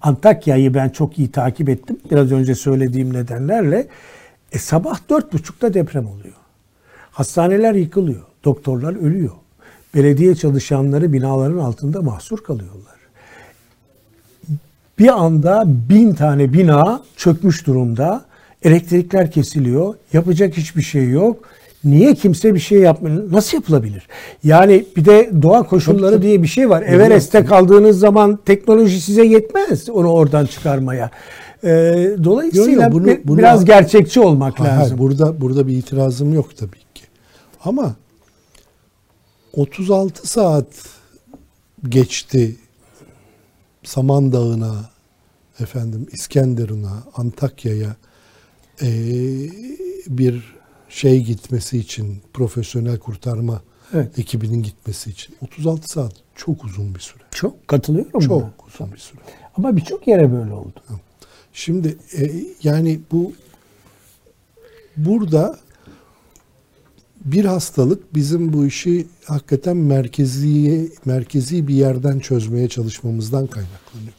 [0.02, 2.00] Antakya'yı ben çok iyi takip ettim.
[2.12, 3.88] Biraz önce söylediğim nedenlerle.
[4.52, 6.36] E, sabah dört buçukta deprem oluyor.
[7.12, 8.22] Hastaneler yıkılıyor.
[8.46, 9.34] Doktorlar ölüyor.
[9.96, 12.97] Belediye çalışanları binaların altında mahsur kalıyorlar.
[15.00, 18.26] Bir anda bin tane bina çökmüş durumda.
[18.64, 19.96] Elektrikler kesiliyor.
[20.14, 21.44] Yapacak hiçbir şey yok.
[21.84, 23.32] Niye kimse bir şey yapmıyor?
[23.32, 24.08] Nasıl yapılabilir?
[24.44, 26.82] Yani bir de doğa koşulları diye bir şey var.
[26.82, 31.12] Everest'te kaldığınız zaman teknoloji size yetmez onu oradan çıkarmaya.
[31.64, 31.68] Ee,
[32.24, 34.98] dolayısıyla Yo, yo, bunu- bunu- biraz gerçekçi olmak Hayır, lazım.
[34.98, 37.04] burada burada bir itirazım yok tabii ki.
[37.66, 37.96] Ama
[39.54, 40.66] 36 saat
[41.90, 42.56] geçti
[43.92, 44.90] Samandağ'ına,
[45.60, 47.96] efendim İskenderun'a, Antakya'ya
[48.82, 49.52] eee,
[50.08, 50.56] bir
[50.90, 53.62] şey gitmesi için, profesyonel kurtarma
[53.94, 54.20] Evet.
[54.20, 55.36] ekibinin gitmesi için.
[55.42, 57.24] 36 saat çok uzun bir süre.
[57.32, 58.52] Çok katılıyorum Çok buna.
[58.68, 59.20] uzun bir süre.
[59.58, 60.80] Ama birçok yere böyle oldu.
[61.54, 62.32] Şimdi e,
[62.64, 63.34] yani bu
[64.98, 65.60] burada
[67.32, 74.14] bir hastalık bizim bu işi hakikaten merkezi merkezi bir yerden çözmeye çalışmamızdan kaynaklanıyor.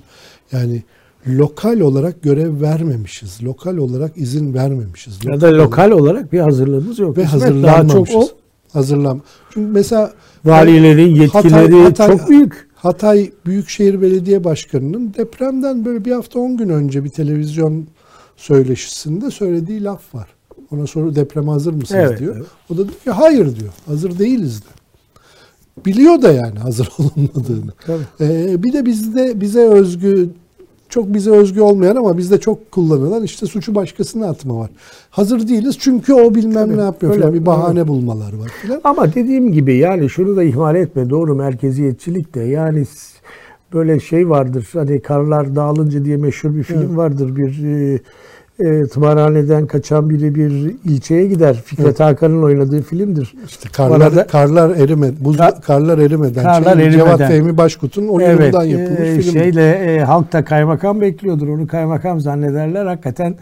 [0.52, 0.82] Yani
[1.26, 3.42] lokal olarak görev vermemişiz.
[3.42, 5.18] Lokal olarak izin vermemişiz.
[5.24, 7.16] Ya da lokal olarak bir hazırlığımız yok.
[7.16, 8.14] ve İsmet, hazırlanmamışız.
[8.14, 8.38] Daha çok o
[8.72, 9.22] Hazırlan.
[9.50, 10.12] Çünkü mesela
[10.44, 12.68] valilerin yetkileri Hatay- Hatay- çok büyük.
[12.74, 17.86] Hatay Büyükşehir Belediye Başkanı'nın depremden böyle bir hafta on gün önce bir televizyon
[18.36, 20.28] söyleşisinde söylediği laf var.
[20.70, 22.36] Ona soru depreme hazır mısınız Evet, diyor.
[22.36, 22.46] evet.
[22.70, 23.72] O da diyor ki hayır diyor.
[23.86, 24.74] Hazır değiliz diyor.
[25.86, 27.72] Biliyor da yani hazır olunmadığını.
[27.86, 28.02] Tabii.
[28.20, 30.28] Ee, bir de bizde bize özgü
[30.88, 34.70] çok bize özgü olmayan ama bizde çok kullanılan işte suçu başkasına atma var.
[35.10, 37.88] Hazır değiliz çünkü o bilmem Tabii, ne yapıyor öyle, falan bir bahane öyle.
[37.88, 38.80] bulmalar var filan.
[38.84, 41.10] Ama dediğim gibi yani şunu da ihmal etme.
[41.10, 42.84] Doğru merkeziyetçilik de yani
[43.72, 44.68] böyle şey vardır.
[44.72, 46.96] Hani karlar dağılınca diye meşhur bir film Evet.
[46.96, 47.36] vardır.
[47.36, 48.00] Bir e,
[48.60, 50.50] e, tımarhaneden kaçan biri bir
[50.84, 51.62] ilçeye gider.
[51.64, 53.34] Fikret Hakan'ın oynadığı filmdir.
[53.46, 56.42] İşte karlar, Arada- karlar erime, buz, Ka- karlar erimeden.
[56.42, 57.28] Karlar şey, Cevat erimeden.
[57.28, 59.32] Fehmi Başkut'un oyunundan yapılmış e, film.
[59.32, 61.48] Şeyle e, halk da kaymakam bekliyordur.
[61.48, 62.86] Onu kaymakam zannederler.
[62.86, 63.34] Hakikaten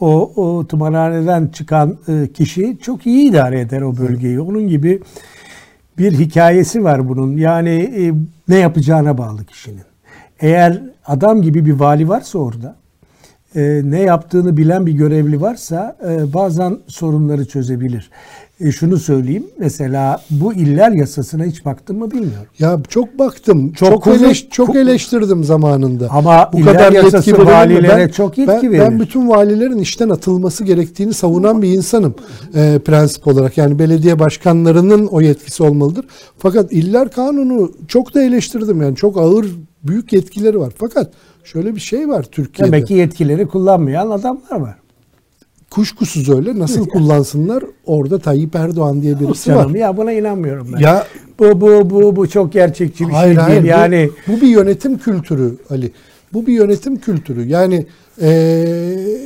[0.00, 4.40] o, o tımarhaneden çıkan e, kişi çok iyi idare eder o bölgeyi.
[4.40, 5.00] Onun gibi
[5.98, 7.36] bir hikayesi var bunun.
[7.36, 8.12] Yani e,
[8.48, 9.82] ne yapacağına bağlı kişinin.
[10.40, 12.76] Eğer adam gibi bir vali varsa orada,
[13.54, 18.10] e, ne yaptığını bilen bir görevli varsa e, bazen sorunları çözebilir.
[18.60, 22.46] E, şunu söyleyeyim, mesela bu iller yasasına hiç baktın mı bilmiyorum.
[22.58, 23.72] Ya çok baktım.
[23.72, 26.08] Çok Çok kuzey- eleş- çok eleştirdim zamanında.
[26.10, 27.46] Ama iller yasası verir mi?
[27.46, 28.80] valilere Ben- çok yetki ben, verir.
[28.80, 32.14] Ben bütün valilerin işten atılması gerektiğini savunan bir insanım
[32.54, 33.58] e, prensip olarak.
[33.58, 36.04] Yani belediye başkanlarının o yetkisi olmalıdır.
[36.38, 38.82] Fakat iller kanunu çok da eleştirdim.
[38.82, 39.46] Yani çok ağır
[39.82, 40.72] büyük yetkileri var.
[40.78, 41.10] Fakat
[41.46, 42.72] şöyle bir şey var Türkiye'de.
[42.72, 44.74] Demek ki yetkileri kullanmayan adamlar var.
[45.70, 46.58] Kuşkusuz öyle.
[46.58, 47.64] Nasıl kullansınlar?
[47.86, 49.78] Orada Tayyip Erdoğan diye birisi Canım, var.
[49.78, 50.78] ya buna inanmıyorum ben.
[50.78, 51.06] Ya
[51.38, 53.62] bu bu bu bu çok gerçekçi bir hayır şey hayır.
[53.62, 53.74] değil.
[53.74, 55.92] bu- Yani bu, bir yönetim kültürü Ali.
[56.32, 57.44] Bu bir yönetim kültürü.
[57.48, 57.86] Yani
[58.20, 59.18] eee,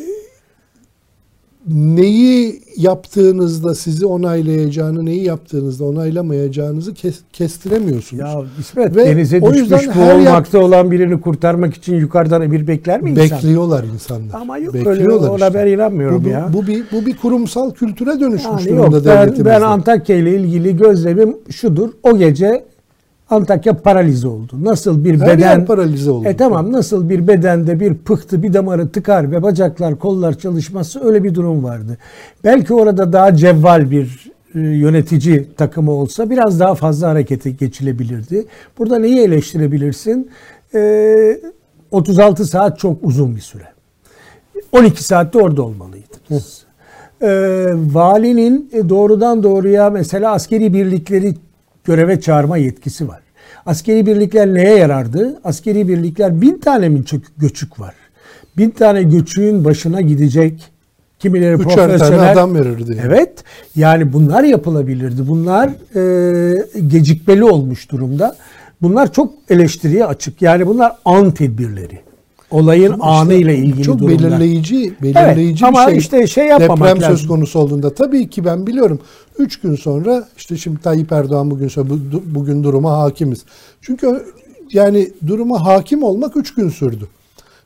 [1.68, 8.20] neyi yaptığınızda sizi onaylayacağını, neyi yaptığınızda onaylamayacağınızı kes- kestiremiyorsunuz.
[8.20, 13.00] ya İsmet Ve denize o düşmüş bu olmakta olan birini kurtarmak için yukarıdan emir bekler
[13.00, 13.24] mi insan?
[13.24, 14.40] Bekliyorlar insanlar.
[14.40, 15.54] Ama yok öyle Bekliyorlar ona işte.
[15.58, 16.50] ben inanmıyorum bu, bu- ya.
[16.52, 20.76] Bu, bir bu bir kurumsal kültüre dönüşmüş Yani durumda yok ben, ben Antakya ile ilgili
[20.76, 21.88] gözlemim şudur.
[22.02, 22.64] O gece
[23.30, 24.52] Antakya paralize oldu.
[24.64, 26.28] Nasıl bir Her beden yer paralize oldu.
[26.28, 31.24] E tamam nasıl bir bedende bir pıhtı bir damarı tıkar ve bacaklar kollar çalışmazsa öyle
[31.24, 31.98] bir durum vardı.
[32.44, 38.46] Belki orada daha cevval bir e, yönetici takımı olsa biraz daha fazla harekete geçilebilirdi.
[38.78, 40.30] Burada neyi eleştirebilirsin?
[40.74, 41.40] E,
[41.90, 43.64] 36 saat çok uzun bir süre.
[44.72, 46.64] 12 saatte orada olmalıydınız.
[47.22, 51.34] Ee, valinin e, doğrudan doğruya mesela askeri birlikleri
[51.84, 53.20] göreve çağırma yetkisi var.
[53.66, 55.40] Askeri birlikler neye yarardı?
[55.44, 57.04] Askeri birlikler bin tane mi
[57.38, 57.94] göçük var?
[58.56, 60.62] bin tane göçüğün başına gidecek
[61.18, 62.90] kimileri Üçer tane profesyonel adam verirdi.
[62.90, 63.00] yani.
[63.06, 63.44] Evet.
[63.76, 65.28] Yani bunlar yapılabilirdi.
[65.28, 68.36] Bunlar e, gecikmeli olmuş durumda.
[68.82, 70.42] Bunlar çok eleştiriye açık.
[70.42, 71.98] Yani bunlar an tedbirleri.
[72.50, 74.18] Olayın Ama anı işte ile ilgili çok durumlar.
[74.18, 75.98] belirleyici, belirleyici ama bir şey.
[75.98, 77.16] işte şey yapmamak Deprem lazım.
[77.16, 79.00] söz konusu olduğunda tabii ki ben biliyorum.
[79.40, 81.70] Üç gün sonra işte şimdi Tayyip Erdoğan bugün
[82.34, 83.44] bugün duruma hakimiz.
[83.82, 84.24] Çünkü
[84.72, 87.08] yani duruma hakim olmak üç gün sürdü.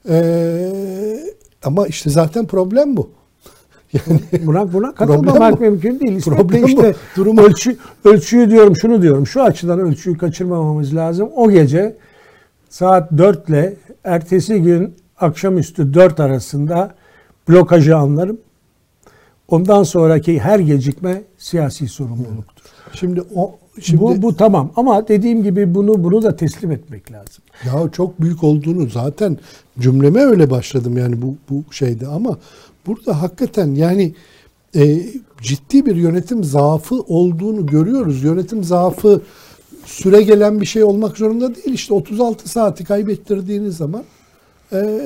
[0.09, 1.21] Ee,
[1.65, 3.11] ama işte zaten problem bu.
[3.93, 6.13] Yani Buna, buna katılmamak mümkün değil.
[6.13, 7.21] İsmet Problem işte bu.
[7.21, 9.27] Durumu- ölçü, ölçüyü diyorum şunu diyorum.
[9.27, 11.29] Şu açıdan ölçüyü kaçırmamamız lazım.
[11.37, 11.97] O gece
[12.69, 16.95] saat 4 ile ertesi gün akşamüstü 4 arasında
[17.49, 18.39] blokajı anlarım.
[19.49, 22.65] Ondan sonraki her gecikme siyasi sorumluluktur.
[22.93, 27.45] şimdi o şimdi bu, bu tamam ama dediğim gibi bunu bunu da teslim etmek lazım.
[27.67, 29.39] Ya çok büyük olduğunu zaten
[29.79, 32.39] cümleme öyle başladım yani bu bu şeyde ama
[32.87, 34.15] burada hakikaten yani
[34.77, 35.03] e,
[35.43, 38.23] ciddi bir yönetim zaafı olduğunu görüyoruz.
[38.23, 39.21] Yönetim zaafı
[39.85, 41.73] süre gelen bir şey olmak zorunda değil.
[41.75, 44.05] İşte 36 saati kaybettirdiğiniz zaman
[44.73, 45.01] e,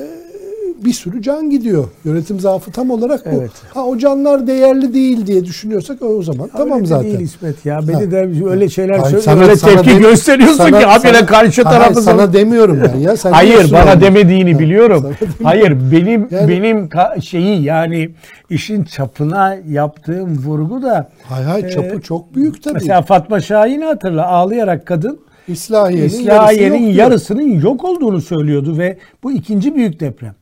[0.85, 1.87] bir sürü can gidiyor.
[2.05, 3.29] Yönetim zaafı tam olarak bu.
[3.39, 3.51] Evet.
[3.73, 7.03] Ha o canlar değerli değil diye düşünüyorsak o zaman tamam öyle zaten.
[7.05, 7.79] değil İsmet ya.
[7.87, 8.11] Beni Ha.
[8.11, 8.17] de
[8.49, 12.01] öyle şeyler Hayır, söyle, sana- öyle sana tepki de- gösteriyorsun sana- ki habire karşı tarafı
[12.01, 13.17] sana demiyorum ben ya.
[13.17, 14.01] Sen Hayır bana onu.
[14.01, 15.15] demediğini Ha, biliyorum.
[15.43, 16.89] Hayır benim Yani- benim
[17.21, 18.09] şeyi yani
[18.49, 22.73] işin çapına yaptığım vurgu da Hay hay çapı Ee, çok büyük tabii.
[22.73, 27.05] mesela Fatma Şahin'i hatırla ağlayarak kadın İslahiye'nin, İslahiye'nin yarısı yok diyor.
[27.05, 30.35] yarısının yok olduğunu söylüyordu ve bu ikinci büyük deprem.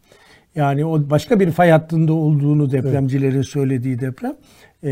[0.58, 4.34] Yani o başka bir fay hattında olduğunu depremcilerin söylediği deprem.
[4.84, 4.90] Ee,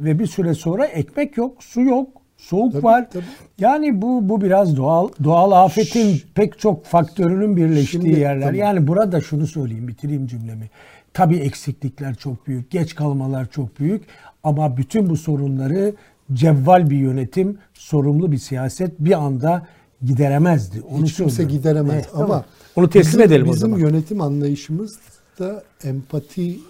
[0.00, 3.10] ve bir süre sonra ekmek yok, su yok, soğuk Tabii, var.
[3.10, 3.24] tabii.
[3.58, 8.40] Yani bu bu biraz doğal doğal afetin pek çok faktörünün birleştiği Şimdi, yerler.
[8.40, 8.54] tamam.
[8.54, 10.70] Yani burada şunu söyleyeyim, bitireyim cümlemi.
[11.14, 14.02] Tabii eksiklikler çok büyük, geç kalmalar çok büyük
[14.42, 15.94] ama bütün bu sorunları
[16.32, 19.66] cevval bir yönetim, sorumlu bir siyaset bir anda
[20.02, 20.80] gideremezdi.
[20.90, 21.58] Onu Hiç kimse söylüyorum.
[21.58, 22.44] gideremez Evet, ama tamam.
[22.78, 23.78] Onu teslim bizim, edelim o bizim zaman.
[23.78, 24.98] yönetim anlayışımız
[25.38, 26.62] da empatiyi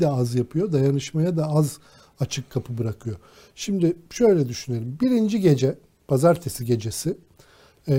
[0.00, 1.78] de az yapıyor, dayanışmaya da az
[2.20, 3.16] açık kapı bırakıyor.
[3.54, 4.98] Şimdi şöyle düşünelim.
[5.00, 5.74] Birinci gece,
[6.08, 7.16] pazartesi gecesi
[7.88, 7.94] e,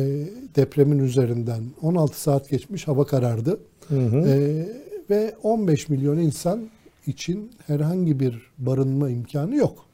[0.55, 3.59] depremin üzerinden 16 saat geçmiş, hava karardı.
[3.91, 4.67] E,
[5.09, 6.69] ve 15 milyon insan
[7.07, 9.85] için herhangi bir barınma imkanı yok.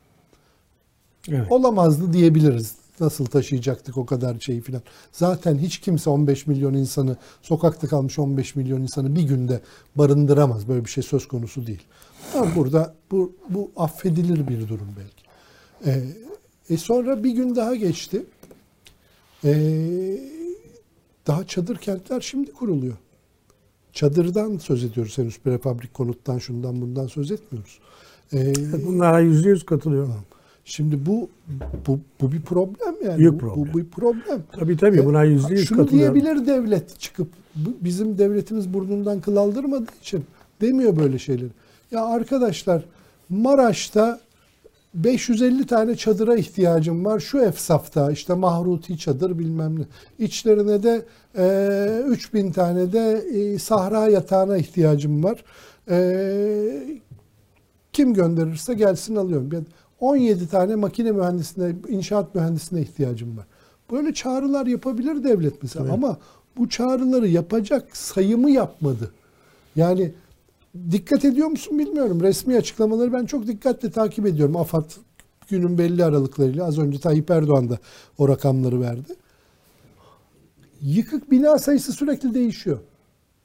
[1.29, 1.51] Evet.
[1.51, 2.75] Olamazdı diyebiliriz.
[2.99, 4.81] Nasıl taşıyacaktık o kadar şeyi filan.
[5.11, 9.61] Zaten hiç kimse 15 milyon insanı, sokakta kalmış 15 milyon insanı bir günde
[9.95, 10.67] barındıramaz.
[10.67, 11.83] Böyle bir şey söz konusu değil.
[12.33, 15.23] Ama burada bu, bu affedilir bir durum belki.
[15.85, 16.03] Ee,
[16.73, 18.25] e sonra bir gün daha geçti.
[19.43, 20.19] Ee,
[21.27, 22.97] daha çadır kentler şimdi kuruluyor.
[23.93, 27.79] Çadırdan söz ediyoruz henüz prefabrik konuttan şundan bundan söz etmiyoruz.
[28.33, 28.53] Ee,
[28.85, 30.25] Bunlara yüzde yüz katılıyorum.
[30.65, 31.29] Şimdi bu
[31.87, 33.17] bu bu bir problem yani.
[33.17, 33.73] Büyük bu, problem.
[33.73, 34.43] bu bir problem.
[34.51, 39.35] Tabii tabii E, buna yüzde yüz Şunu diyebilir devlet çıkıp bu- bizim devletimiz burnundan kıl
[39.35, 40.23] aldırmadığı için
[40.61, 41.49] demiyor böyle şeyleri.
[41.91, 42.83] Ya arkadaşlar
[43.29, 44.19] Maraş'ta
[44.93, 47.19] 550 tane çadıra ihtiyacım var.
[47.19, 49.83] Şu efsafta işte mahruti çadır bilmem ne.
[50.25, 51.01] İçlerine de
[51.37, 55.43] e, 3000 tane de e, sahra yatağına ihtiyacım var.
[55.89, 56.97] E,
[57.93, 59.49] kim gönderirse gelsin alıyorum.
[59.51, 59.65] Ben
[60.03, 63.45] 17 tane makine mühendisine, inşaat mühendisine ihtiyacım var.
[63.91, 66.17] Böyle çağrılar yapabilir devlet mesela ama
[66.57, 69.11] bu çağrıları yapacak sayımı yapmadı.
[69.75, 70.11] Yani
[70.91, 72.21] dikkat ediyor musun bilmiyorum.
[72.21, 74.55] Resmi açıklamaları ben çok dikkatle takip ediyorum.
[74.55, 74.91] AFAD
[75.49, 77.77] günün belli aralıklarıyla az önce Tayyip Erdoğan da
[78.17, 79.15] o rakamları verdi.
[80.81, 82.79] Yıkık bina sayısı sürekli değişiyor.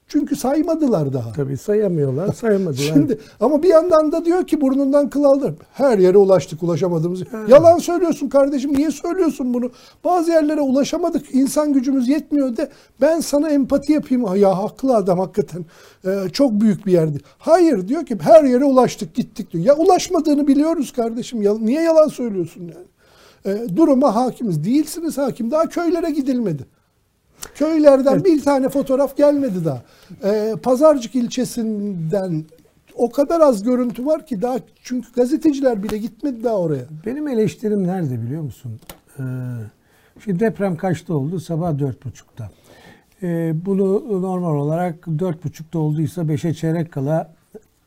[0.09, 1.31] Çünkü saymadılar daha.
[1.31, 2.73] Tabii sayamıyorlar, sayamadılar.
[2.93, 5.55] Şimdi ama bir yandan da diyor ki burnundan kıl aldı.
[5.73, 7.23] Her yere ulaştık ulaşamadığımız.
[7.47, 8.73] Yalan söylüyorsun kardeşim.
[8.73, 9.71] Niye söylüyorsun bunu?
[10.03, 11.35] Bazı yerlere ulaşamadık.
[11.35, 12.69] İnsan gücümüz yetmiyor de
[13.01, 14.23] ben sana empati yapayım.
[14.23, 15.65] Ha, Ya haklı adam hakikaten.
[16.05, 17.17] Ee, çok büyük bir yerdi.
[17.37, 19.63] Hayır diyor ki her yere ulaştık gittik diyor.
[19.65, 21.41] Ya ulaşmadığını biliyoruz kardeşim.
[21.41, 22.87] Ya, niye yalan söylüyorsun yani?
[23.45, 24.63] Ee, duruma hakimiz.
[24.63, 25.51] Değilsiniz hakim.
[25.51, 26.65] Daha köylere gidilmedi.
[27.55, 29.81] Köylerden bir tane fotoğraf gelmedi daha.
[30.23, 32.45] Ee, Pazarcık ilçesinden
[32.95, 36.83] o kadar az görüntü var ki daha çünkü gazeteciler bile gitmedi daha oraya.
[37.05, 38.79] Benim eleştirim nerede biliyor musun?
[39.19, 39.23] Ee,
[40.23, 41.39] şimdi deprem kaçta oldu?
[41.39, 42.49] Sabah dört buçukta.
[43.23, 47.33] Ee, bunu normal olarak dört buçukta olduysa beşe çeyrek kala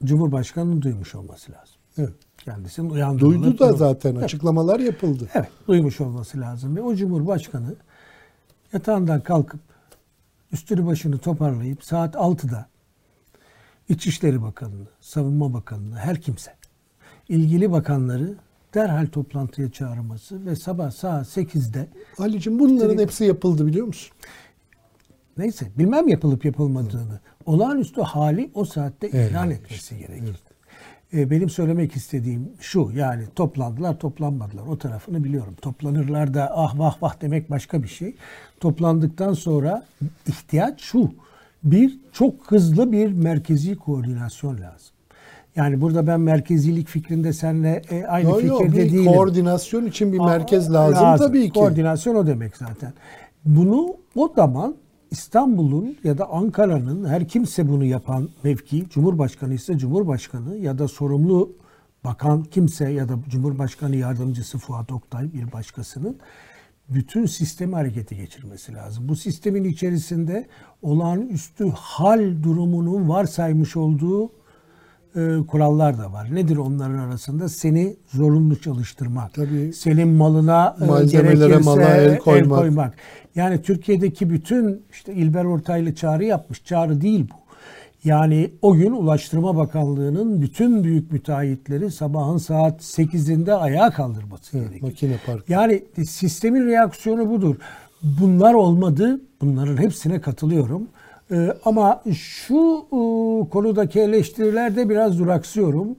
[0.05, 1.75] Cumhurbaşkanı'nın duymuş olması lazım.
[1.99, 2.13] Evet.
[2.39, 5.29] Kendisinin uyandırılıp Duydu da durum- zaten açıklamalar yapıldı.
[5.35, 6.77] Evet, duymuş olması lazım.
[6.77, 7.75] Ve o Cumhurbaşkanı
[8.73, 9.61] yatağından kalkıp
[10.53, 12.67] üstünü başını toparlayıp saat 6'da
[13.89, 16.55] İçişleri Bakanlığı, Savunma Bakanlığı, her kimse
[17.29, 18.35] ilgili bakanları
[18.75, 23.03] derhal toplantıya çağırması ve sabah saat 8'de Ali'cim bunların Tabii.
[23.03, 24.13] hepsi yapıldı biliyor musun?
[25.39, 30.37] neyse bilmem yapılıp yapılmadığını olağanüstü hali o saatte Evet, ilan işte, etmesi gerekir.
[31.15, 35.55] E, benim söylemek istediğim şu yani toplandılar toplanmadılar o tarafını biliyorum.
[35.63, 38.17] Toplanırlar da ah vah vah demek başka bir şey.
[38.63, 39.85] Toplandıktan sonra
[40.29, 41.11] ihtiyaç şu
[41.65, 44.95] bir çok hızlı bir merkezi koordinasyon lazım.
[45.57, 49.13] Yani burada ben merkezilik fikrinde seninle e, aynı Yo, yo, fikirde bir değilim.
[49.13, 51.61] koordinasyon için bir Aa, merkez lazım, tabii ki.
[51.61, 52.93] Koordinasyon o demek zaten.
[53.45, 54.75] Bunu o zaman
[55.11, 61.53] İstanbul'un ya da Ankara'nın her kimse bunu yapan mevki, Cumhurbaşkanı ise Cumhurbaşkanı ya da sorumlu
[62.05, 66.17] bakan kimse ya da Cumhurbaşkanı yardımcısı Fuat Oktay bir başkasının
[66.89, 69.09] bütün sistemi harekete geçirmesi lazım.
[69.09, 70.47] Bu sistemin içerisinde
[70.83, 74.31] olağanüstü hal durumunun varsaymış olduğu
[75.17, 76.35] e, kurallar da var.
[76.35, 77.49] Nedir onların arasında?
[77.49, 79.35] Seni zorunlu çalıştırmak.
[79.35, 79.73] Tabii.
[79.73, 82.95] Senin malına e, gerekirse mala el koymak.
[83.35, 86.65] Yani Türkiye'deki bütün işte İlber Ortaylı çağrı yapmış.
[86.65, 87.42] Çağrı değil bu.
[88.05, 94.83] Yani o gün Ulaştırma Bakanlığı'nın bütün büyük müteahhitleri sabahın saat 8'inde ayağa kaldırması gerekiyor.
[94.83, 95.53] Makine parkı.
[95.53, 97.57] Yani sistemin reaksiyonu budur.
[98.03, 99.21] Bunlar olmadı.
[99.41, 100.89] Bunların hepsine katılıyorum.
[101.33, 102.99] Ee, ama şu e,
[103.51, 105.97] konudaki eleştirilerde biraz duraksıyorum.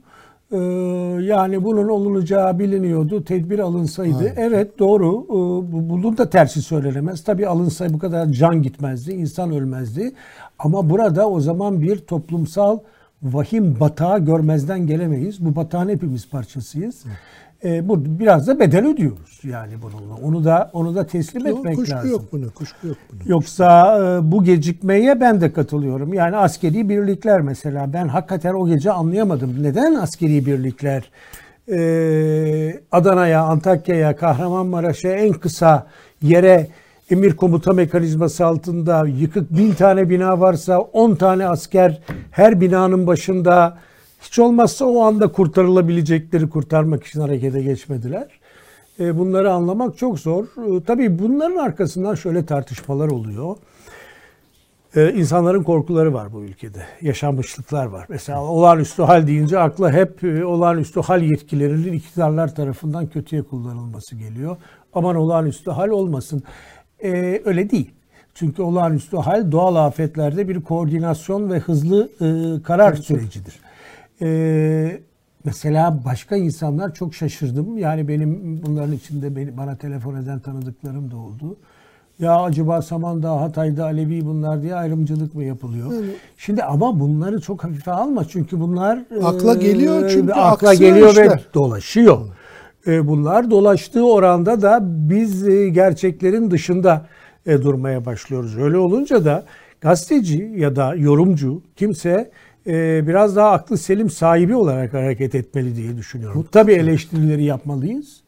[0.54, 3.24] Ee, yani bunun olunacağı biliniyordu.
[3.24, 4.18] Tedbir alınsaydı.
[4.18, 4.34] Aynen.
[4.36, 5.24] Evet doğru.
[5.24, 5.32] Ee,
[5.72, 7.24] bu- bunun da tersi söylenemez.
[7.24, 9.12] Tabii alınsaydı bu kadar can gitmezdi.
[9.12, 10.12] insan ölmezdi.
[10.58, 12.78] Ama burada o zaman bir toplumsal
[13.24, 15.44] vahim batağı görmezden gelemeyiz.
[15.44, 17.04] Bu batağın hepimiz parçasıyız.
[17.64, 20.14] Ee, bu biraz da bedel ödüyoruz yani bununla.
[20.14, 22.10] Onu da onu da teslim Yok, etmek kuşku lazım.
[22.10, 23.20] yok buna, kuşku yok buna.
[23.26, 26.14] Yoksa e, bu gecikmeye ben de katılıyorum.
[26.14, 29.62] Yani askeri birlikler mesela ben hakikaten o gece anlayamadım.
[29.62, 31.10] Neden askeri birlikler
[31.72, 35.86] e, Adana'ya, Antakya'ya, Kahramanmaraş'a en kısa
[36.22, 36.66] yere
[37.10, 42.00] emir komuta mekanizması altında yıkık bin tane bina varsa 10 tane asker
[42.30, 43.78] her binanın başında
[44.22, 48.28] hiç olmazsa o anda kurtarılabilecekleri kurtarmak için harekete geçmediler.
[49.00, 50.44] E, Bunları anlamak çok zor.
[50.44, 53.56] E, Tabii bunların arkasından şöyle tartışmalar oluyor.
[54.96, 56.82] E, İnsanların korkuları var bu ülkede.
[57.00, 58.06] Yaşanmışlıklar var.
[58.08, 64.56] Mesela olağanüstü hal deyince akla hep olağanüstü hal yetkilerinin iktidarlar tarafından kötüye kullanılması geliyor.
[64.94, 66.42] Aman olağanüstü hal olmasın.
[67.02, 67.90] E, öyle değil.
[68.34, 73.60] Çünkü olağanüstü hal doğal afetlerde bir koordinasyon ve hızlı e, karar sürecidir.
[74.22, 75.00] E,
[75.44, 77.78] mesela başka insanlar çok şaşırdım.
[77.78, 81.56] Yani benim bunların içinde beni, bana telefon eden tanıdıklarım da oldu.
[82.18, 85.92] Ya acaba Samandağ, Hatay'da Alevi bunlar diye ayrımcılık mı yapılıyor?
[86.36, 91.08] Şimdi ama bunları çok hafife alma çünkü bunlar Akla e, geliyor çünkü akla aksıyor geliyor
[91.08, 91.44] ve işler.
[91.54, 92.18] dolaşıyor.
[92.18, 92.28] E,
[92.86, 97.06] bunlar dolaştığı oranda da biz e, gerçeklerin dışında
[97.46, 98.58] e, durmaya başlıyoruz.
[98.58, 99.44] Öyle olunca da
[99.80, 102.30] gazeteci ya da yorumcu kimse
[102.66, 106.46] e, biraz daha aklı selim sahibi olarak hareket etmeli diye düşünüyorum.
[106.52, 108.20] Tabii eleştirileri yapmalıyız.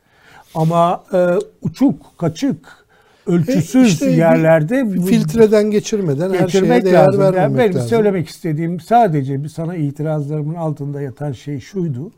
[0.54, 1.18] Ama e,
[1.62, 2.86] uçuk, kaçık,
[3.26, 7.22] ölçüsüz E, işte yerlerde filtreden geçirmeden her şeye değer lazım.
[7.22, 7.88] Yani vermemek benim lazım.
[7.88, 12.10] söylemek istediğim sadece sana itirazlarımın altında yatan şey şuydu.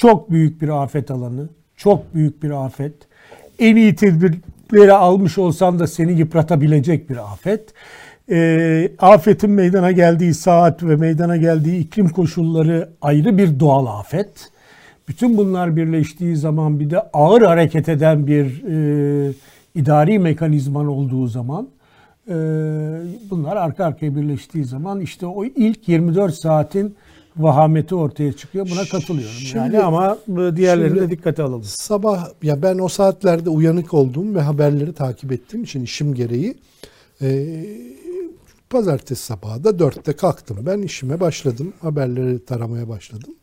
[0.00, 2.92] Çok büyük bir afet alanı, çok büyük bir afet.
[3.58, 7.74] En iyi tedbirleri almış olsan da seni yıpratabilecek bir afet.
[8.30, 14.50] Ee, afetin meydana geldiği saat ve meydana geldiği iklim koşulları ayrı bir doğal afet.
[15.08, 19.32] Bütün bunlar birleştiği zaman bir de ağır hareket eden bir e,
[19.74, 21.68] idari mekanizman olduğu zaman
[22.28, 22.34] e,
[23.30, 26.96] bunlar arka arkaya birleştiği zaman işte o ilk 24 saatin
[27.42, 28.70] vahameti ortaya çıkıyor.
[28.70, 29.34] Buna katılıyorum.
[29.34, 31.64] Şimdi- yani ama bu diğerlerini de dikkate alalım.
[31.64, 36.54] Sabah ya ben o saatlerde uyanık olduğum ve haberleri takip ettiğim için işim gereği
[37.22, 37.60] e,
[38.70, 40.58] pazartesi sabahı da dörtte kalktım.
[40.66, 41.72] Ben işime başladım.
[41.80, 43.34] Haberleri taramaya başladım.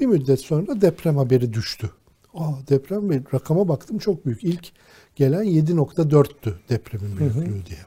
[0.00, 1.90] Bir müddet sonra deprem haberi düştü.
[2.34, 4.44] Aa, deprem ve rakama baktım çok büyük.
[4.44, 4.72] İlk
[5.16, 7.78] gelen 7.4'tü depremin büyüklüğü diye.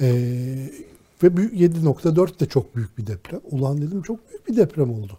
[0.00, 0.10] E,
[1.22, 3.40] ve büyük- 7.4 de çok büyük bir deprem.
[3.50, 5.18] Ulan dedim çok büyük bir deprem oldu.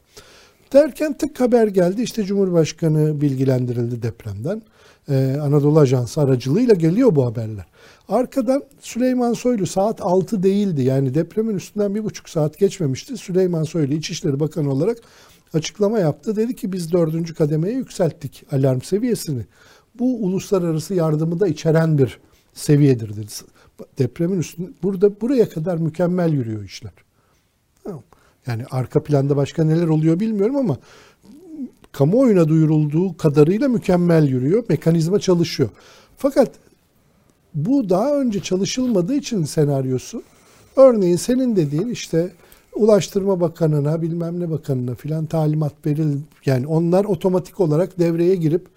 [0.74, 2.02] Derken tık haber geldi.
[2.02, 4.62] İşte Cumhurbaşkanı bilgilendirildi depremden.
[5.10, 7.66] Ee, Anadolu Ajansı aracılığıyla geliyor bu haberler.
[8.10, 10.82] Arkadan Süleyman Soylu saat 6 değildi.
[10.82, 13.18] Yani depremin üstünden bir buçuk saat geçmemişti.
[13.18, 14.98] Süleyman Soylu İçişleri Bakanı olarak
[15.54, 16.36] açıklama yaptı.
[16.36, 19.46] Dedi ki biz dördüncü kademeye yükselttik alarm seviyesini.
[20.00, 22.20] Bu uluslararası yardımı da içeren bir
[22.54, 23.32] seviyedir dedi.
[23.98, 26.92] Depremin üstünde burada buraya kadar mükemmel yürüyor işler.
[28.48, 30.78] Yani arka planda başka neler oluyor bilmiyorum ama
[31.92, 34.64] kamuoyuna duyurulduğu kadarıyla mükemmel yürüyor.
[34.70, 35.70] Mekanizma çalışıyor.
[36.18, 36.52] Fakat
[37.54, 40.24] bu daha önce çalışılmadığı için senaryosu
[40.76, 42.32] örneğin senin dediğin işte
[42.76, 48.68] Ulaştırma Bakanı'na bilmem ne bakanına filan talimat veril yani onlar otomatik olarak devreye girip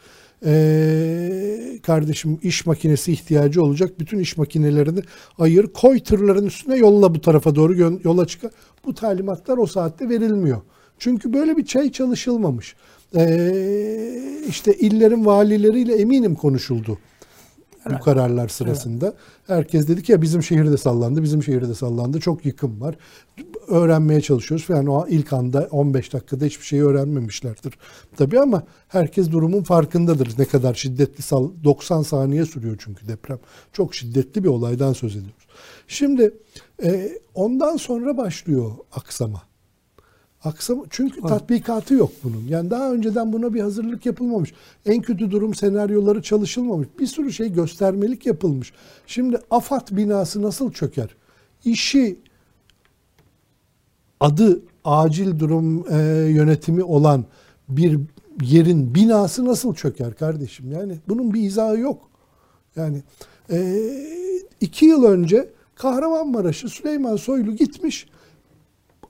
[0.45, 4.01] ee, kardeşim iş makinesi ihtiyacı olacak.
[4.01, 5.01] Bütün iş makinelerini
[5.39, 8.51] ayır, koy tırların üstüne yolla bu tarafa doğru yola çıkar.
[8.85, 10.61] Bu talimatlar o saatte verilmiyor.
[10.99, 12.77] Çünkü böyle bir şey çalışılmamış.
[13.17, 16.99] Ee, işte illerin valileriyle eminim konuşuldu
[17.91, 19.07] bu kararlar sırasında.
[19.07, 19.17] Evet.
[19.47, 22.21] Herkes dedi ki ya bizim şehirde sallandı, bizim şehirde sallandı.
[22.21, 22.95] Çok yıkım var.
[23.69, 24.87] Öğrenmeye çalışıyoruz falan.
[24.87, 27.79] O ilk anda 15 dakikada hiçbir şeyi öğrenmemişlerdir.
[28.17, 30.39] Tabii ama herkes durumun farkındadır.
[30.39, 31.23] Ne kadar şiddetli
[31.65, 33.39] 90 saniye sürüyor çünkü deprem.
[33.73, 35.47] Çok şiddetli bir olaydan söz ediyoruz.
[35.89, 36.35] Şimdi
[36.85, 39.43] e, ondan sonra başlıyor aksama.
[40.45, 41.29] Aksam çünkü evet.
[41.29, 42.45] tatbikatı yok bunun.
[42.49, 44.53] Yani daha önceden buna bir hazırlık yapılmamış.
[44.87, 46.89] En kötü durum senaryoları çalışılmamış.
[46.99, 48.73] Bir sürü şey göstermelik yapılmış.
[49.07, 51.09] Şimdi AFAD binası nasıl çöker?
[51.65, 52.19] İşi
[54.21, 55.97] adı acil durum e,
[56.31, 57.25] yönetimi olan
[57.69, 57.99] bir
[58.43, 60.73] yerin binası nasıl çöker kardeşim?
[60.73, 62.11] Yani bunun bir izahı yok.
[62.77, 63.03] Yani
[63.51, 63.89] e,
[64.61, 68.07] iki yıl önce Kahramanmaraş'ı Süleyman Soylu gitmiş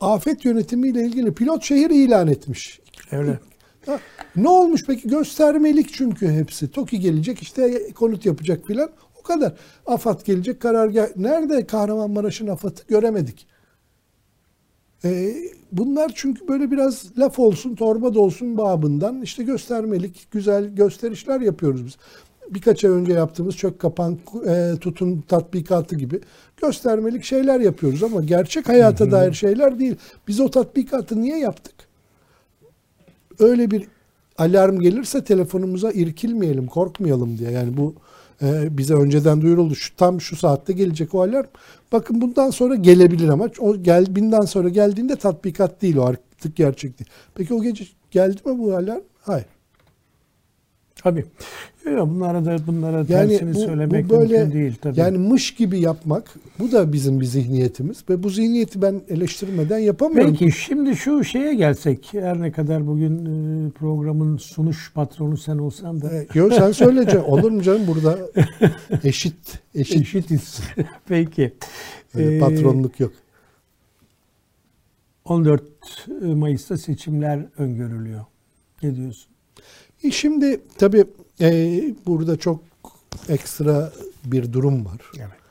[0.02, 2.80] afet yönetimiyle ilgili pilot şehir ilan etmiş.
[3.12, 3.38] Öyle.
[3.86, 4.00] Ha,
[4.36, 5.08] ne olmuş peki?
[5.08, 6.70] Göstermelik çünkü hepsi.
[6.70, 8.90] TOKİ gelecek işte konut yapacak filan.
[9.20, 9.54] O kadar.
[9.86, 11.06] AFAD gelecek karargah.
[11.16, 13.46] Nerede Kahramanmaraş'ın AFAD'ı göremedik.
[15.04, 15.34] Ee,
[15.72, 21.86] bunlar çünkü böyle biraz laf olsun, torba da olsun babından işte göstermelik, güzel gösterişler yapıyoruz
[21.86, 21.96] biz
[22.54, 26.20] birkaç ay önce yaptığımız çök kapan e, tutun tatbikatı gibi
[26.62, 29.96] göstermelik şeyler yapıyoruz ama gerçek hayata dair şeyler değil.
[30.28, 31.74] Biz o tatbikatı niye yaptık?
[33.38, 33.88] Öyle bir
[34.38, 37.50] alarm gelirse telefonumuza irkilmeyelim, korkmayalım diye.
[37.50, 37.94] Yani bu
[38.42, 39.74] e, bize önceden duyuruldu.
[39.74, 41.46] Şu tam şu saatte gelecek o alarm.
[41.92, 46.98] Bakın bundan sonra gelebilir ama o gel binden sonra geldiğinde tatbikat değil o artık gerçek
[46.98, 47.10] değil.
[47.34, 49.02] Peki o gece geldi mi bu alarm?
[49.20, 49.46] Hayır.
[51.02, 51.24] Tabii.
[51.84, 55.00] Yok, bunlara da bunlara yani tersini bu, söylemek bu böyle, mümkün değil tabii.
[55.00, 60.36] Yani mış gibi yapmak bu da bizim bir zihniyetimiz ve bu zihniyeti ben eleştirmeden yapamıyorum.
[60.38, 66.02] Peki şimdi şu şeye gelsek her ne kadar bugün e, programın sunuş patronu sen olsan
[66.02, 66.14] da.
[66.14, 67.20] E, yok sen söyleyeceksin.
[67.28, 68.18] Olur mu canım burada
[69.04, 70.00] eşit eşit.
[70.00, 70.60] Eşitiz.
[71.08, 71.52] Peki.
[72.14, 73.12] Öyle patronluk yok.
[75.24, 75.62] 14
[76.22, 78.24] Mayıs'ta seçimler öngörülüyor.
[78.82, 79.32] Ne diyorsun?
[80.04, 81.04] E şimdi tabii
[81.40, 82.60] e, burada çok
[83.28, 83.92] ekstra
[84.24, 85.00] bir durum var.
[85.18, 85.42] Evet.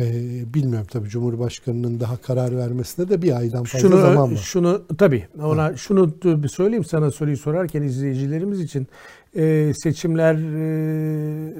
[0.00, 4.36] Ee, bilmiyorum tabii Cumhurbaşkanı'nın daha karar vermesine de bir aydan fazla şunu, zaman var.
[4.36, 5.76] Şunu tabii ona ha.
[5.76, 8.86] şunu bir söyleyeyim sana soruyu sorarken izleyicilerimiz için
[9.36, 11.52] e, seçimler e,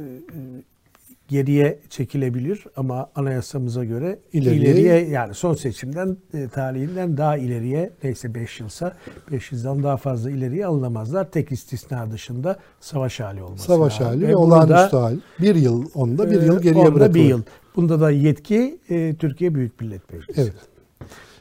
[1.29, 8.35] geriye çekilebilir ama anayasamıza göre ileriye, ileriye yani son seçimden e, tarihinden daha ileriye neyse
[8.35, 8.97] 5 yılsa
[9.33, 11.31] 5 yıldan daha fazla ileriye alınamazlar.
[11.31, 15.17] Tek istisna dışında savaş hali olması Savaş hali ve, olağanüstü hal.
[15.41, 17.15] Bir yıl onda bir yıl geriye bırakılır.
[17.15, 17.43] bir yıl.
[17.77, 20.41] Bunda da yetki e, Türkiye Büyük Millet Meclisi.
[20.41, 20.53] Evet.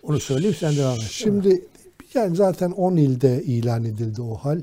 [0.04, 1.08] Onu söyleyeyim sen devam et.
[1.10, 1.62] Şimdi
[2.14, 4.62] yani zaten 10 ilde ilan edildi o hal.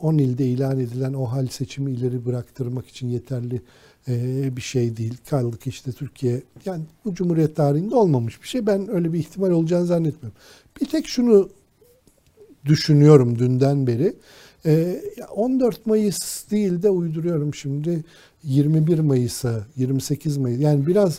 [0.00, 3.62] 10 e, ilde ilan edilen o hal seçimi ileri bıraktırmak için yeterli
[4.08, 5.16] e, bir şey değil.
[5.30, 8.66] Kaldık işte Türkiye yani bu Cumhuriyet tarihinde olmamış bir şey.
[8.66, 10.38] Ben öyle bir ihtimal olacağını zannetmiyorum.
[10.80, 11.50] Bir tek şunu
[12.64, 14.16] düşünüyorum dünden beri.
[15.30, 18.04] 14 e, Mayıs değil de uyduruyorum şimdi
[18.44, 21.18] 21 Mayıs'a 28 Mayıs yani biraz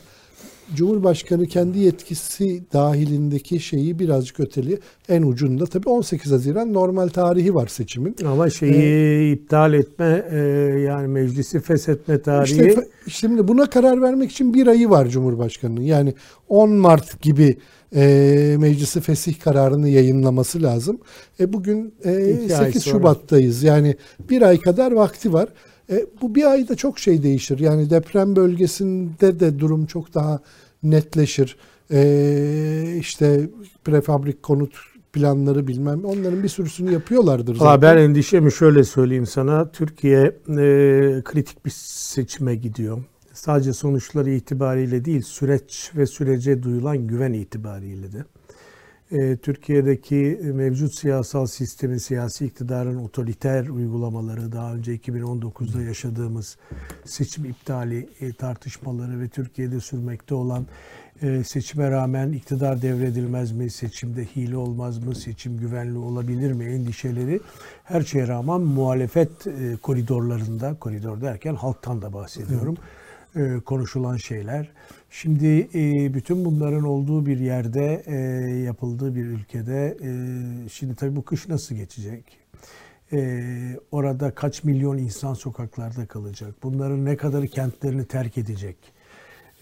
[0.74, 4.80] Cumhurbaşkanı kendi yetkisi dahilindeki şeyi birazcık öteli.
[5.10, 8.16] En ucunda tabii 18 Haziran normal tarihi var seçimin.
[8.26, 10.38] Ama şeyi ee, iptal etme e,
[10.80, 12.68] yani meclisi feshetme tarihi.
[12.68, 15.82] İşte, şimdi buna karar vermek için bir ayı var Cumhurbaşkanı'nın.
[15.82, 16.14] Yani
[16.50, 17.58] 10 Mart gibi
[17.96, 21.00] e, meclisi fesih kararını yayınlaması lazım.
[21.40, 23.64] E, bugün e, 8 Şubat'tayız.
[23.64, 23.96] Yani
[24.30, 25.50] bir ay kadar vakti var.
[25.90, 27.60] E, bu bir ayda çok şey değişir.
[27.60, 30.40] Yani deprem bölgesinde de durum çok daha
[30.84, 31.58] netleşir.
[31.92, 33.50] E, işte
[33.84, 34.76] prefabrik konut
[35.14, 37.82] planları bilmem onların bir sürüsünü yapıyorlardır zaten.
[37.82, 39.72] Ben endişemi şöyle söyleyeyim sana.
[39.72, 43.04] Türkiye e, kritik bir seçime gidiyor.
[43.34, 48.26] Sadece sonuçları itibariyle değil süreç ve sürece duyulan güven itibariyle de.
[49.12, 56.58] E, Türkiye'deki mevcut siyasal sistemin, siyasi iktidarın otoriter uygulamaları, daha önce 2019'da yaşadığımız
[57.06, 60.66] seçim iptali e, tartışmaları ve Türkiye'de sürmekte olan
[61.22, 67.40] e, seçime rağmen iktidar devredilmez mi, seçimde hile olmaz mı, seçim güvenli olabilir mi endişeleri
[67.84, 69.30] her şeye rağmen muhalefet
[69.82, 72.78] koridorlarında, koridor derken halktan da bahsediyorum,
[73.36, 74.72] e, konuşulan şeyler.
[75.10, 78.16] Şimdi e, bütün bunların olduğu bir yerde, e,
[78.60, 79.98] yapıldığı bir ülkede,
[80.72, 82.24] şimdi tabii bu kış nasıl geçecek?
[83.92, 86.56] Orada kaç milyon insan sokaklarda kalacak?
[86.64, 88.78] Bunların ne kadarı kentlerini terk edecek?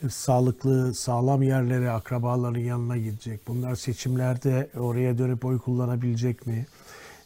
[0.10, 3.48] Sağlıklı, sağlam yerlere, akrabaların yanına gidecek.
[3.48, 6.66] Bunlar seçimlerde oraya dönüp oy kullanabilecek mi?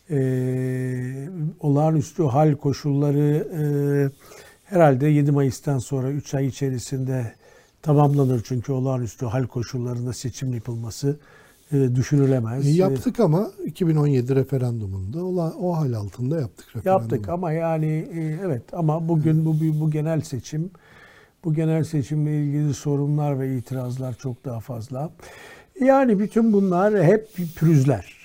[0.10, 0.20] E,
[1.60, 3.64] olağanüstü hal koşulları e,
[4.70, 7.34] herhalde 7 Mayıs'tan sonra 3 ay içerisinde
[7.82, 8.41] tamamlanır.
[8.45, 11.20] Çünkü olağanüstü hal koşullarında seçim yapılması
[11.72, 12.68] e, düşünülemez.
[12.68, 17.13] E, yaptık ama 2017 referandumunda o, hal altında yaptık referandumu.
[17.13, 20.72] Yaptık ama yani e, evet ama bugün bu bu genel seçim
[21.43, 25.11] bu genel seçimle ilgili sorunlar ve itirazlar çok daha fazla.
[25.82, 28.16] Yani bütün bunlar hep pürüzler.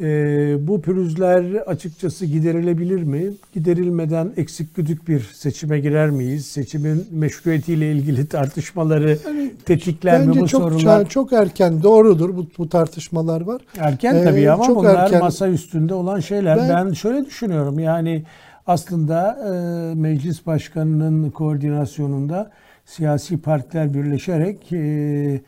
[0.00, 3.32] Ee, bu pürüzler açıkçası giderilebilir mi?
[3.52, 6.46] Giderilmeden eksik güdük bir seçime girer miyiz?
[6.46, 11.08] Seçimin meşruiyetiyle ilgili tartışmaları yani, tetikler mi bu çok, sorunlar?
[11.08, 13.62] Çok erken doğrudur bu, bu tartışmalar var.
[13.78, 15.20] Erken ee, tabii ama çok bunlar erken.
[15.20, 16.58] masa üstünde olan şeyler.
[16.58, 18.24] Ben, ben şöyle düşünüyorum yani
[18.66, 22.50] aslında e, meclis başkanının koordinasyonunda
[22.84, 25.40] siyasi partiler birleşerek e,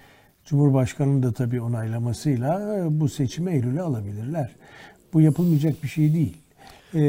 [0.49, 4.51] Cumhurbaşkanı'nın da tabii onaylamasıyla e, bu seçimi Eylül'e alabilirler.
[5.13, 6.37] Bu yapılmayacak bir şey değil.
[6.95, 7.01] Ee,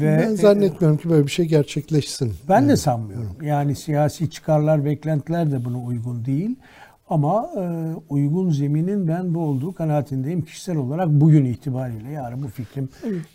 [0.00, 2.34] ve ben zannetmiyorum ki böyle bir şey gerçekleşsin.
[2.48, 2.68] Ben yani.
[2.68, 3.36] de sanmıyorum.
[3.42, 6.56] Yani siyasi çıkarlar, beklentiler de buna uygun değil.
[7.10, 7.62] Ama e,
[8.08, 10.42] uygun zeminin ben bu olduğu kanaatindeyim.
[10.42, 12.88] Kişisel olarak bugün itibariyle yarın bu fikrim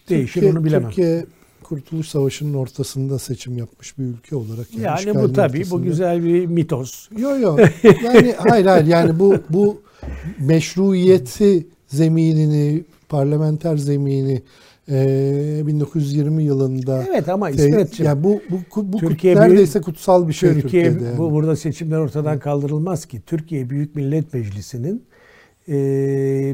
[0.09, 0.89] değişir Türkiye, onu bilemem.
[0.89, 1.25] Türkiye
[1.73, 4.73] Kurtuluş Savaşı'nın ortasında seçim yapmış bir ülke olarak.
[4.73, 5.79] Yani, yani bu tabii ortasında.
[5.79, 7.09] bu güzel bir mitos.
[7.17, 7.59] Yok yok.
[8.03, 9.81] Yani hayır hayır yani bu bu
[10.39, 14.41] meşruiyeti zeminini parlamenter zemini
[14.89, 20.33] e, 1920 yılında Evet ama İsmetciğim yani bu bu, bu Türkiye neredeyse büyük, kutsal bir
[20.33, 21.09] şey Türkiye Türkiye'de.
[21.09, 21.17] Yani.
[21.17, 23.21] Bu burada seçimler ortadan kaldırılmaz ki.
[23.25, 25.03] Türkiye Büyük Millet Meclisi'nin
[25.67, 25.73] e,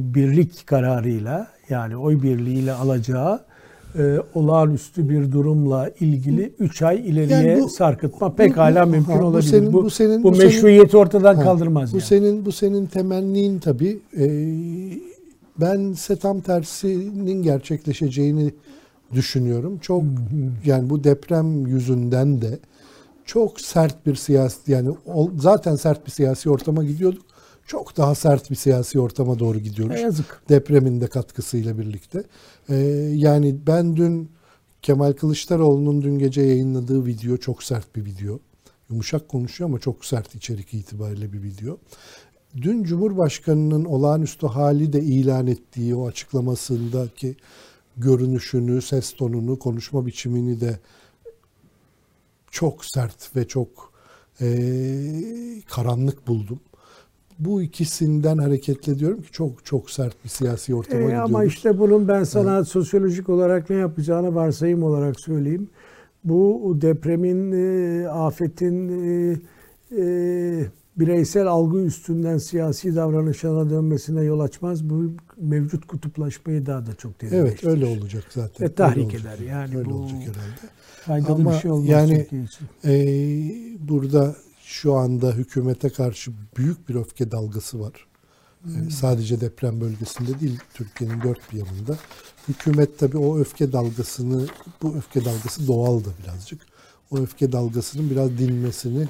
[0.02, 3.49] birlik kararıyla yani oy birliğiyle alacağı
[3.98, 9.24] e, olağanüstü bir durumla ilgili 3 ay ileriye yani bu, sarkıtma pekala bu, mümkün ha,
[9.24, 9.44] olabilir.
[9.44, 11.94] Bu, senin, bu, bu, senin, bu, bu meşruiyeti senin, ortadan ha, kaldırmaz.
[11.94, 12.06] Bu yani.
[12.06, 14.00] senin bu senin temennin tabii.
[14.18, 14.26] E,
[15.58, 18.54] ben ise tam tersinin gerçekleşeceğini
[19.14, 19.78] düşünüyorum.
[19.82, 20.04] Çok
[20.66, 22.60] yani bu deprem yüzünden de
[23.26, 24.90] çok sert bir siyasi yani
[25.38, 27.30] zaten sert bir siyasi ortama gidiyorduk
[27.70, 29.96] çok daha sert bir siyasi ortama doğru gidiyoruz.
[29.96, 30.42] Ne yazık.
[30.50, 32.24] Depremin de katkısıyla birlikte.
[32.70, 32.76] Ee,
[33.16, 34.32] yani ben dün
[34.82, 38.40] Kemal Kılıçdaroğlu'nun dün gece yayınladığı video çok sert bir video.
[38.90, 41.78] Yumuşak konuşuyor ama çok sert içerik itibariyle bir video.
[42.56, 47.36] Dün Cumhurbaşkanı'nın olağanüstü hali de ilan ettiği o açıklamasındaki
[47.98, 50.80] görünüşünü, ses tonunu, konuşma biçimini de
[52.52, 53.94] çok sert ve çok
[54.42, 54.48] e,
[55.68, 56.60] karanlık buldum
[57.40, 61.30] bu ikisinden hareketle diyorum ki çok çok sert bir siyasi ortama e, gidiyoruz.
[61.30, 62.68] Ama işte bunun ben sana evet.
[62.68, 65.70] sosyolojik olarak ne yapacağını varsayım olarak söyleyeyim.
[66.24, 69.38] Bu depremin, e, afetin e,
[69.98, 70.66] e,
[70.96, 74.90] bireysel algı üstünden siyasi davranışlara dönmesine yol açmaz.
[74.90, 77.50] Bu mevcut kutuplaşmayı daha da çok derinleştirir.
[77.50, 78.68] Evet öyle olacak zaten.
[78.68, 79.40] Ve tahrik eder.
[79.50, 80.74] Yani öyle bu olacak herhalde.
[81.06, 82.28] Faydalı Ama bir şey olmaz yani,
[82.86, 82.94] E,
[83.90, 84.36] burada
[84.70, 87.94] şu anda hükümete karşı büyük bir öfke dalgası var.
[88.62, 88.92] Hmm.
[88.92, 91.98] Sadece deprem bölgesinde değil, Türkiye'nin dört bir yanında.
[92.48, 94.48] Hükümet tabii o öfke dalgasını,
[94.82, 96.62] bu öfke dalgası doğaldı birazcık.
[97.12, 99.08] O öfke dalgasının biraz dinmesini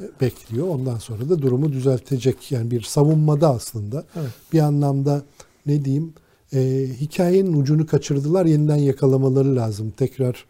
[0.00, 0.68] e, bekliyor.
[0.68, 2.52] Ondan sonra da durumu düzeltecek.
[2.52, 4.04] Yani bir savunmada aslında.
[4.16, 4.30] Evet.
[4.52, 5.22] Bir anlamda
[5.66, 6.14] ne diyeyim,
[6.52, 9.90] e, hikayenin ucunu kaçırdılar, yeniden yakalamaları lazım.
[9.90, 10.44] Tekrar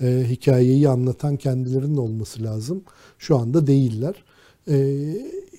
[0.00, 2.82] e, hikayeyi anlatan kendilerinin olması lazım.
[3.18, 4.24] Şu anda değiller.
[4.68, 5.04] E,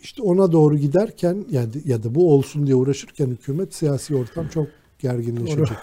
[0.03, 4.67] işte ona doğru giderken yani ya da bu olsun diye uğraşırken hükümet siyasi ortam çok
[4.99, 5.77] gerginleşecek doğru.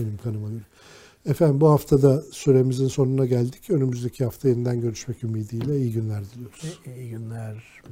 [0.00, 0.62] benim kanıma göre.
[1.26, 3.70] Efendim bu haftada süremizin sonuna geldik.
[3.70, 6.80] Önümüzdeki hafta yeniden görüşmek ümidiyle iyi günler diliyoruz.
[6.96, 7.82] İyi günler.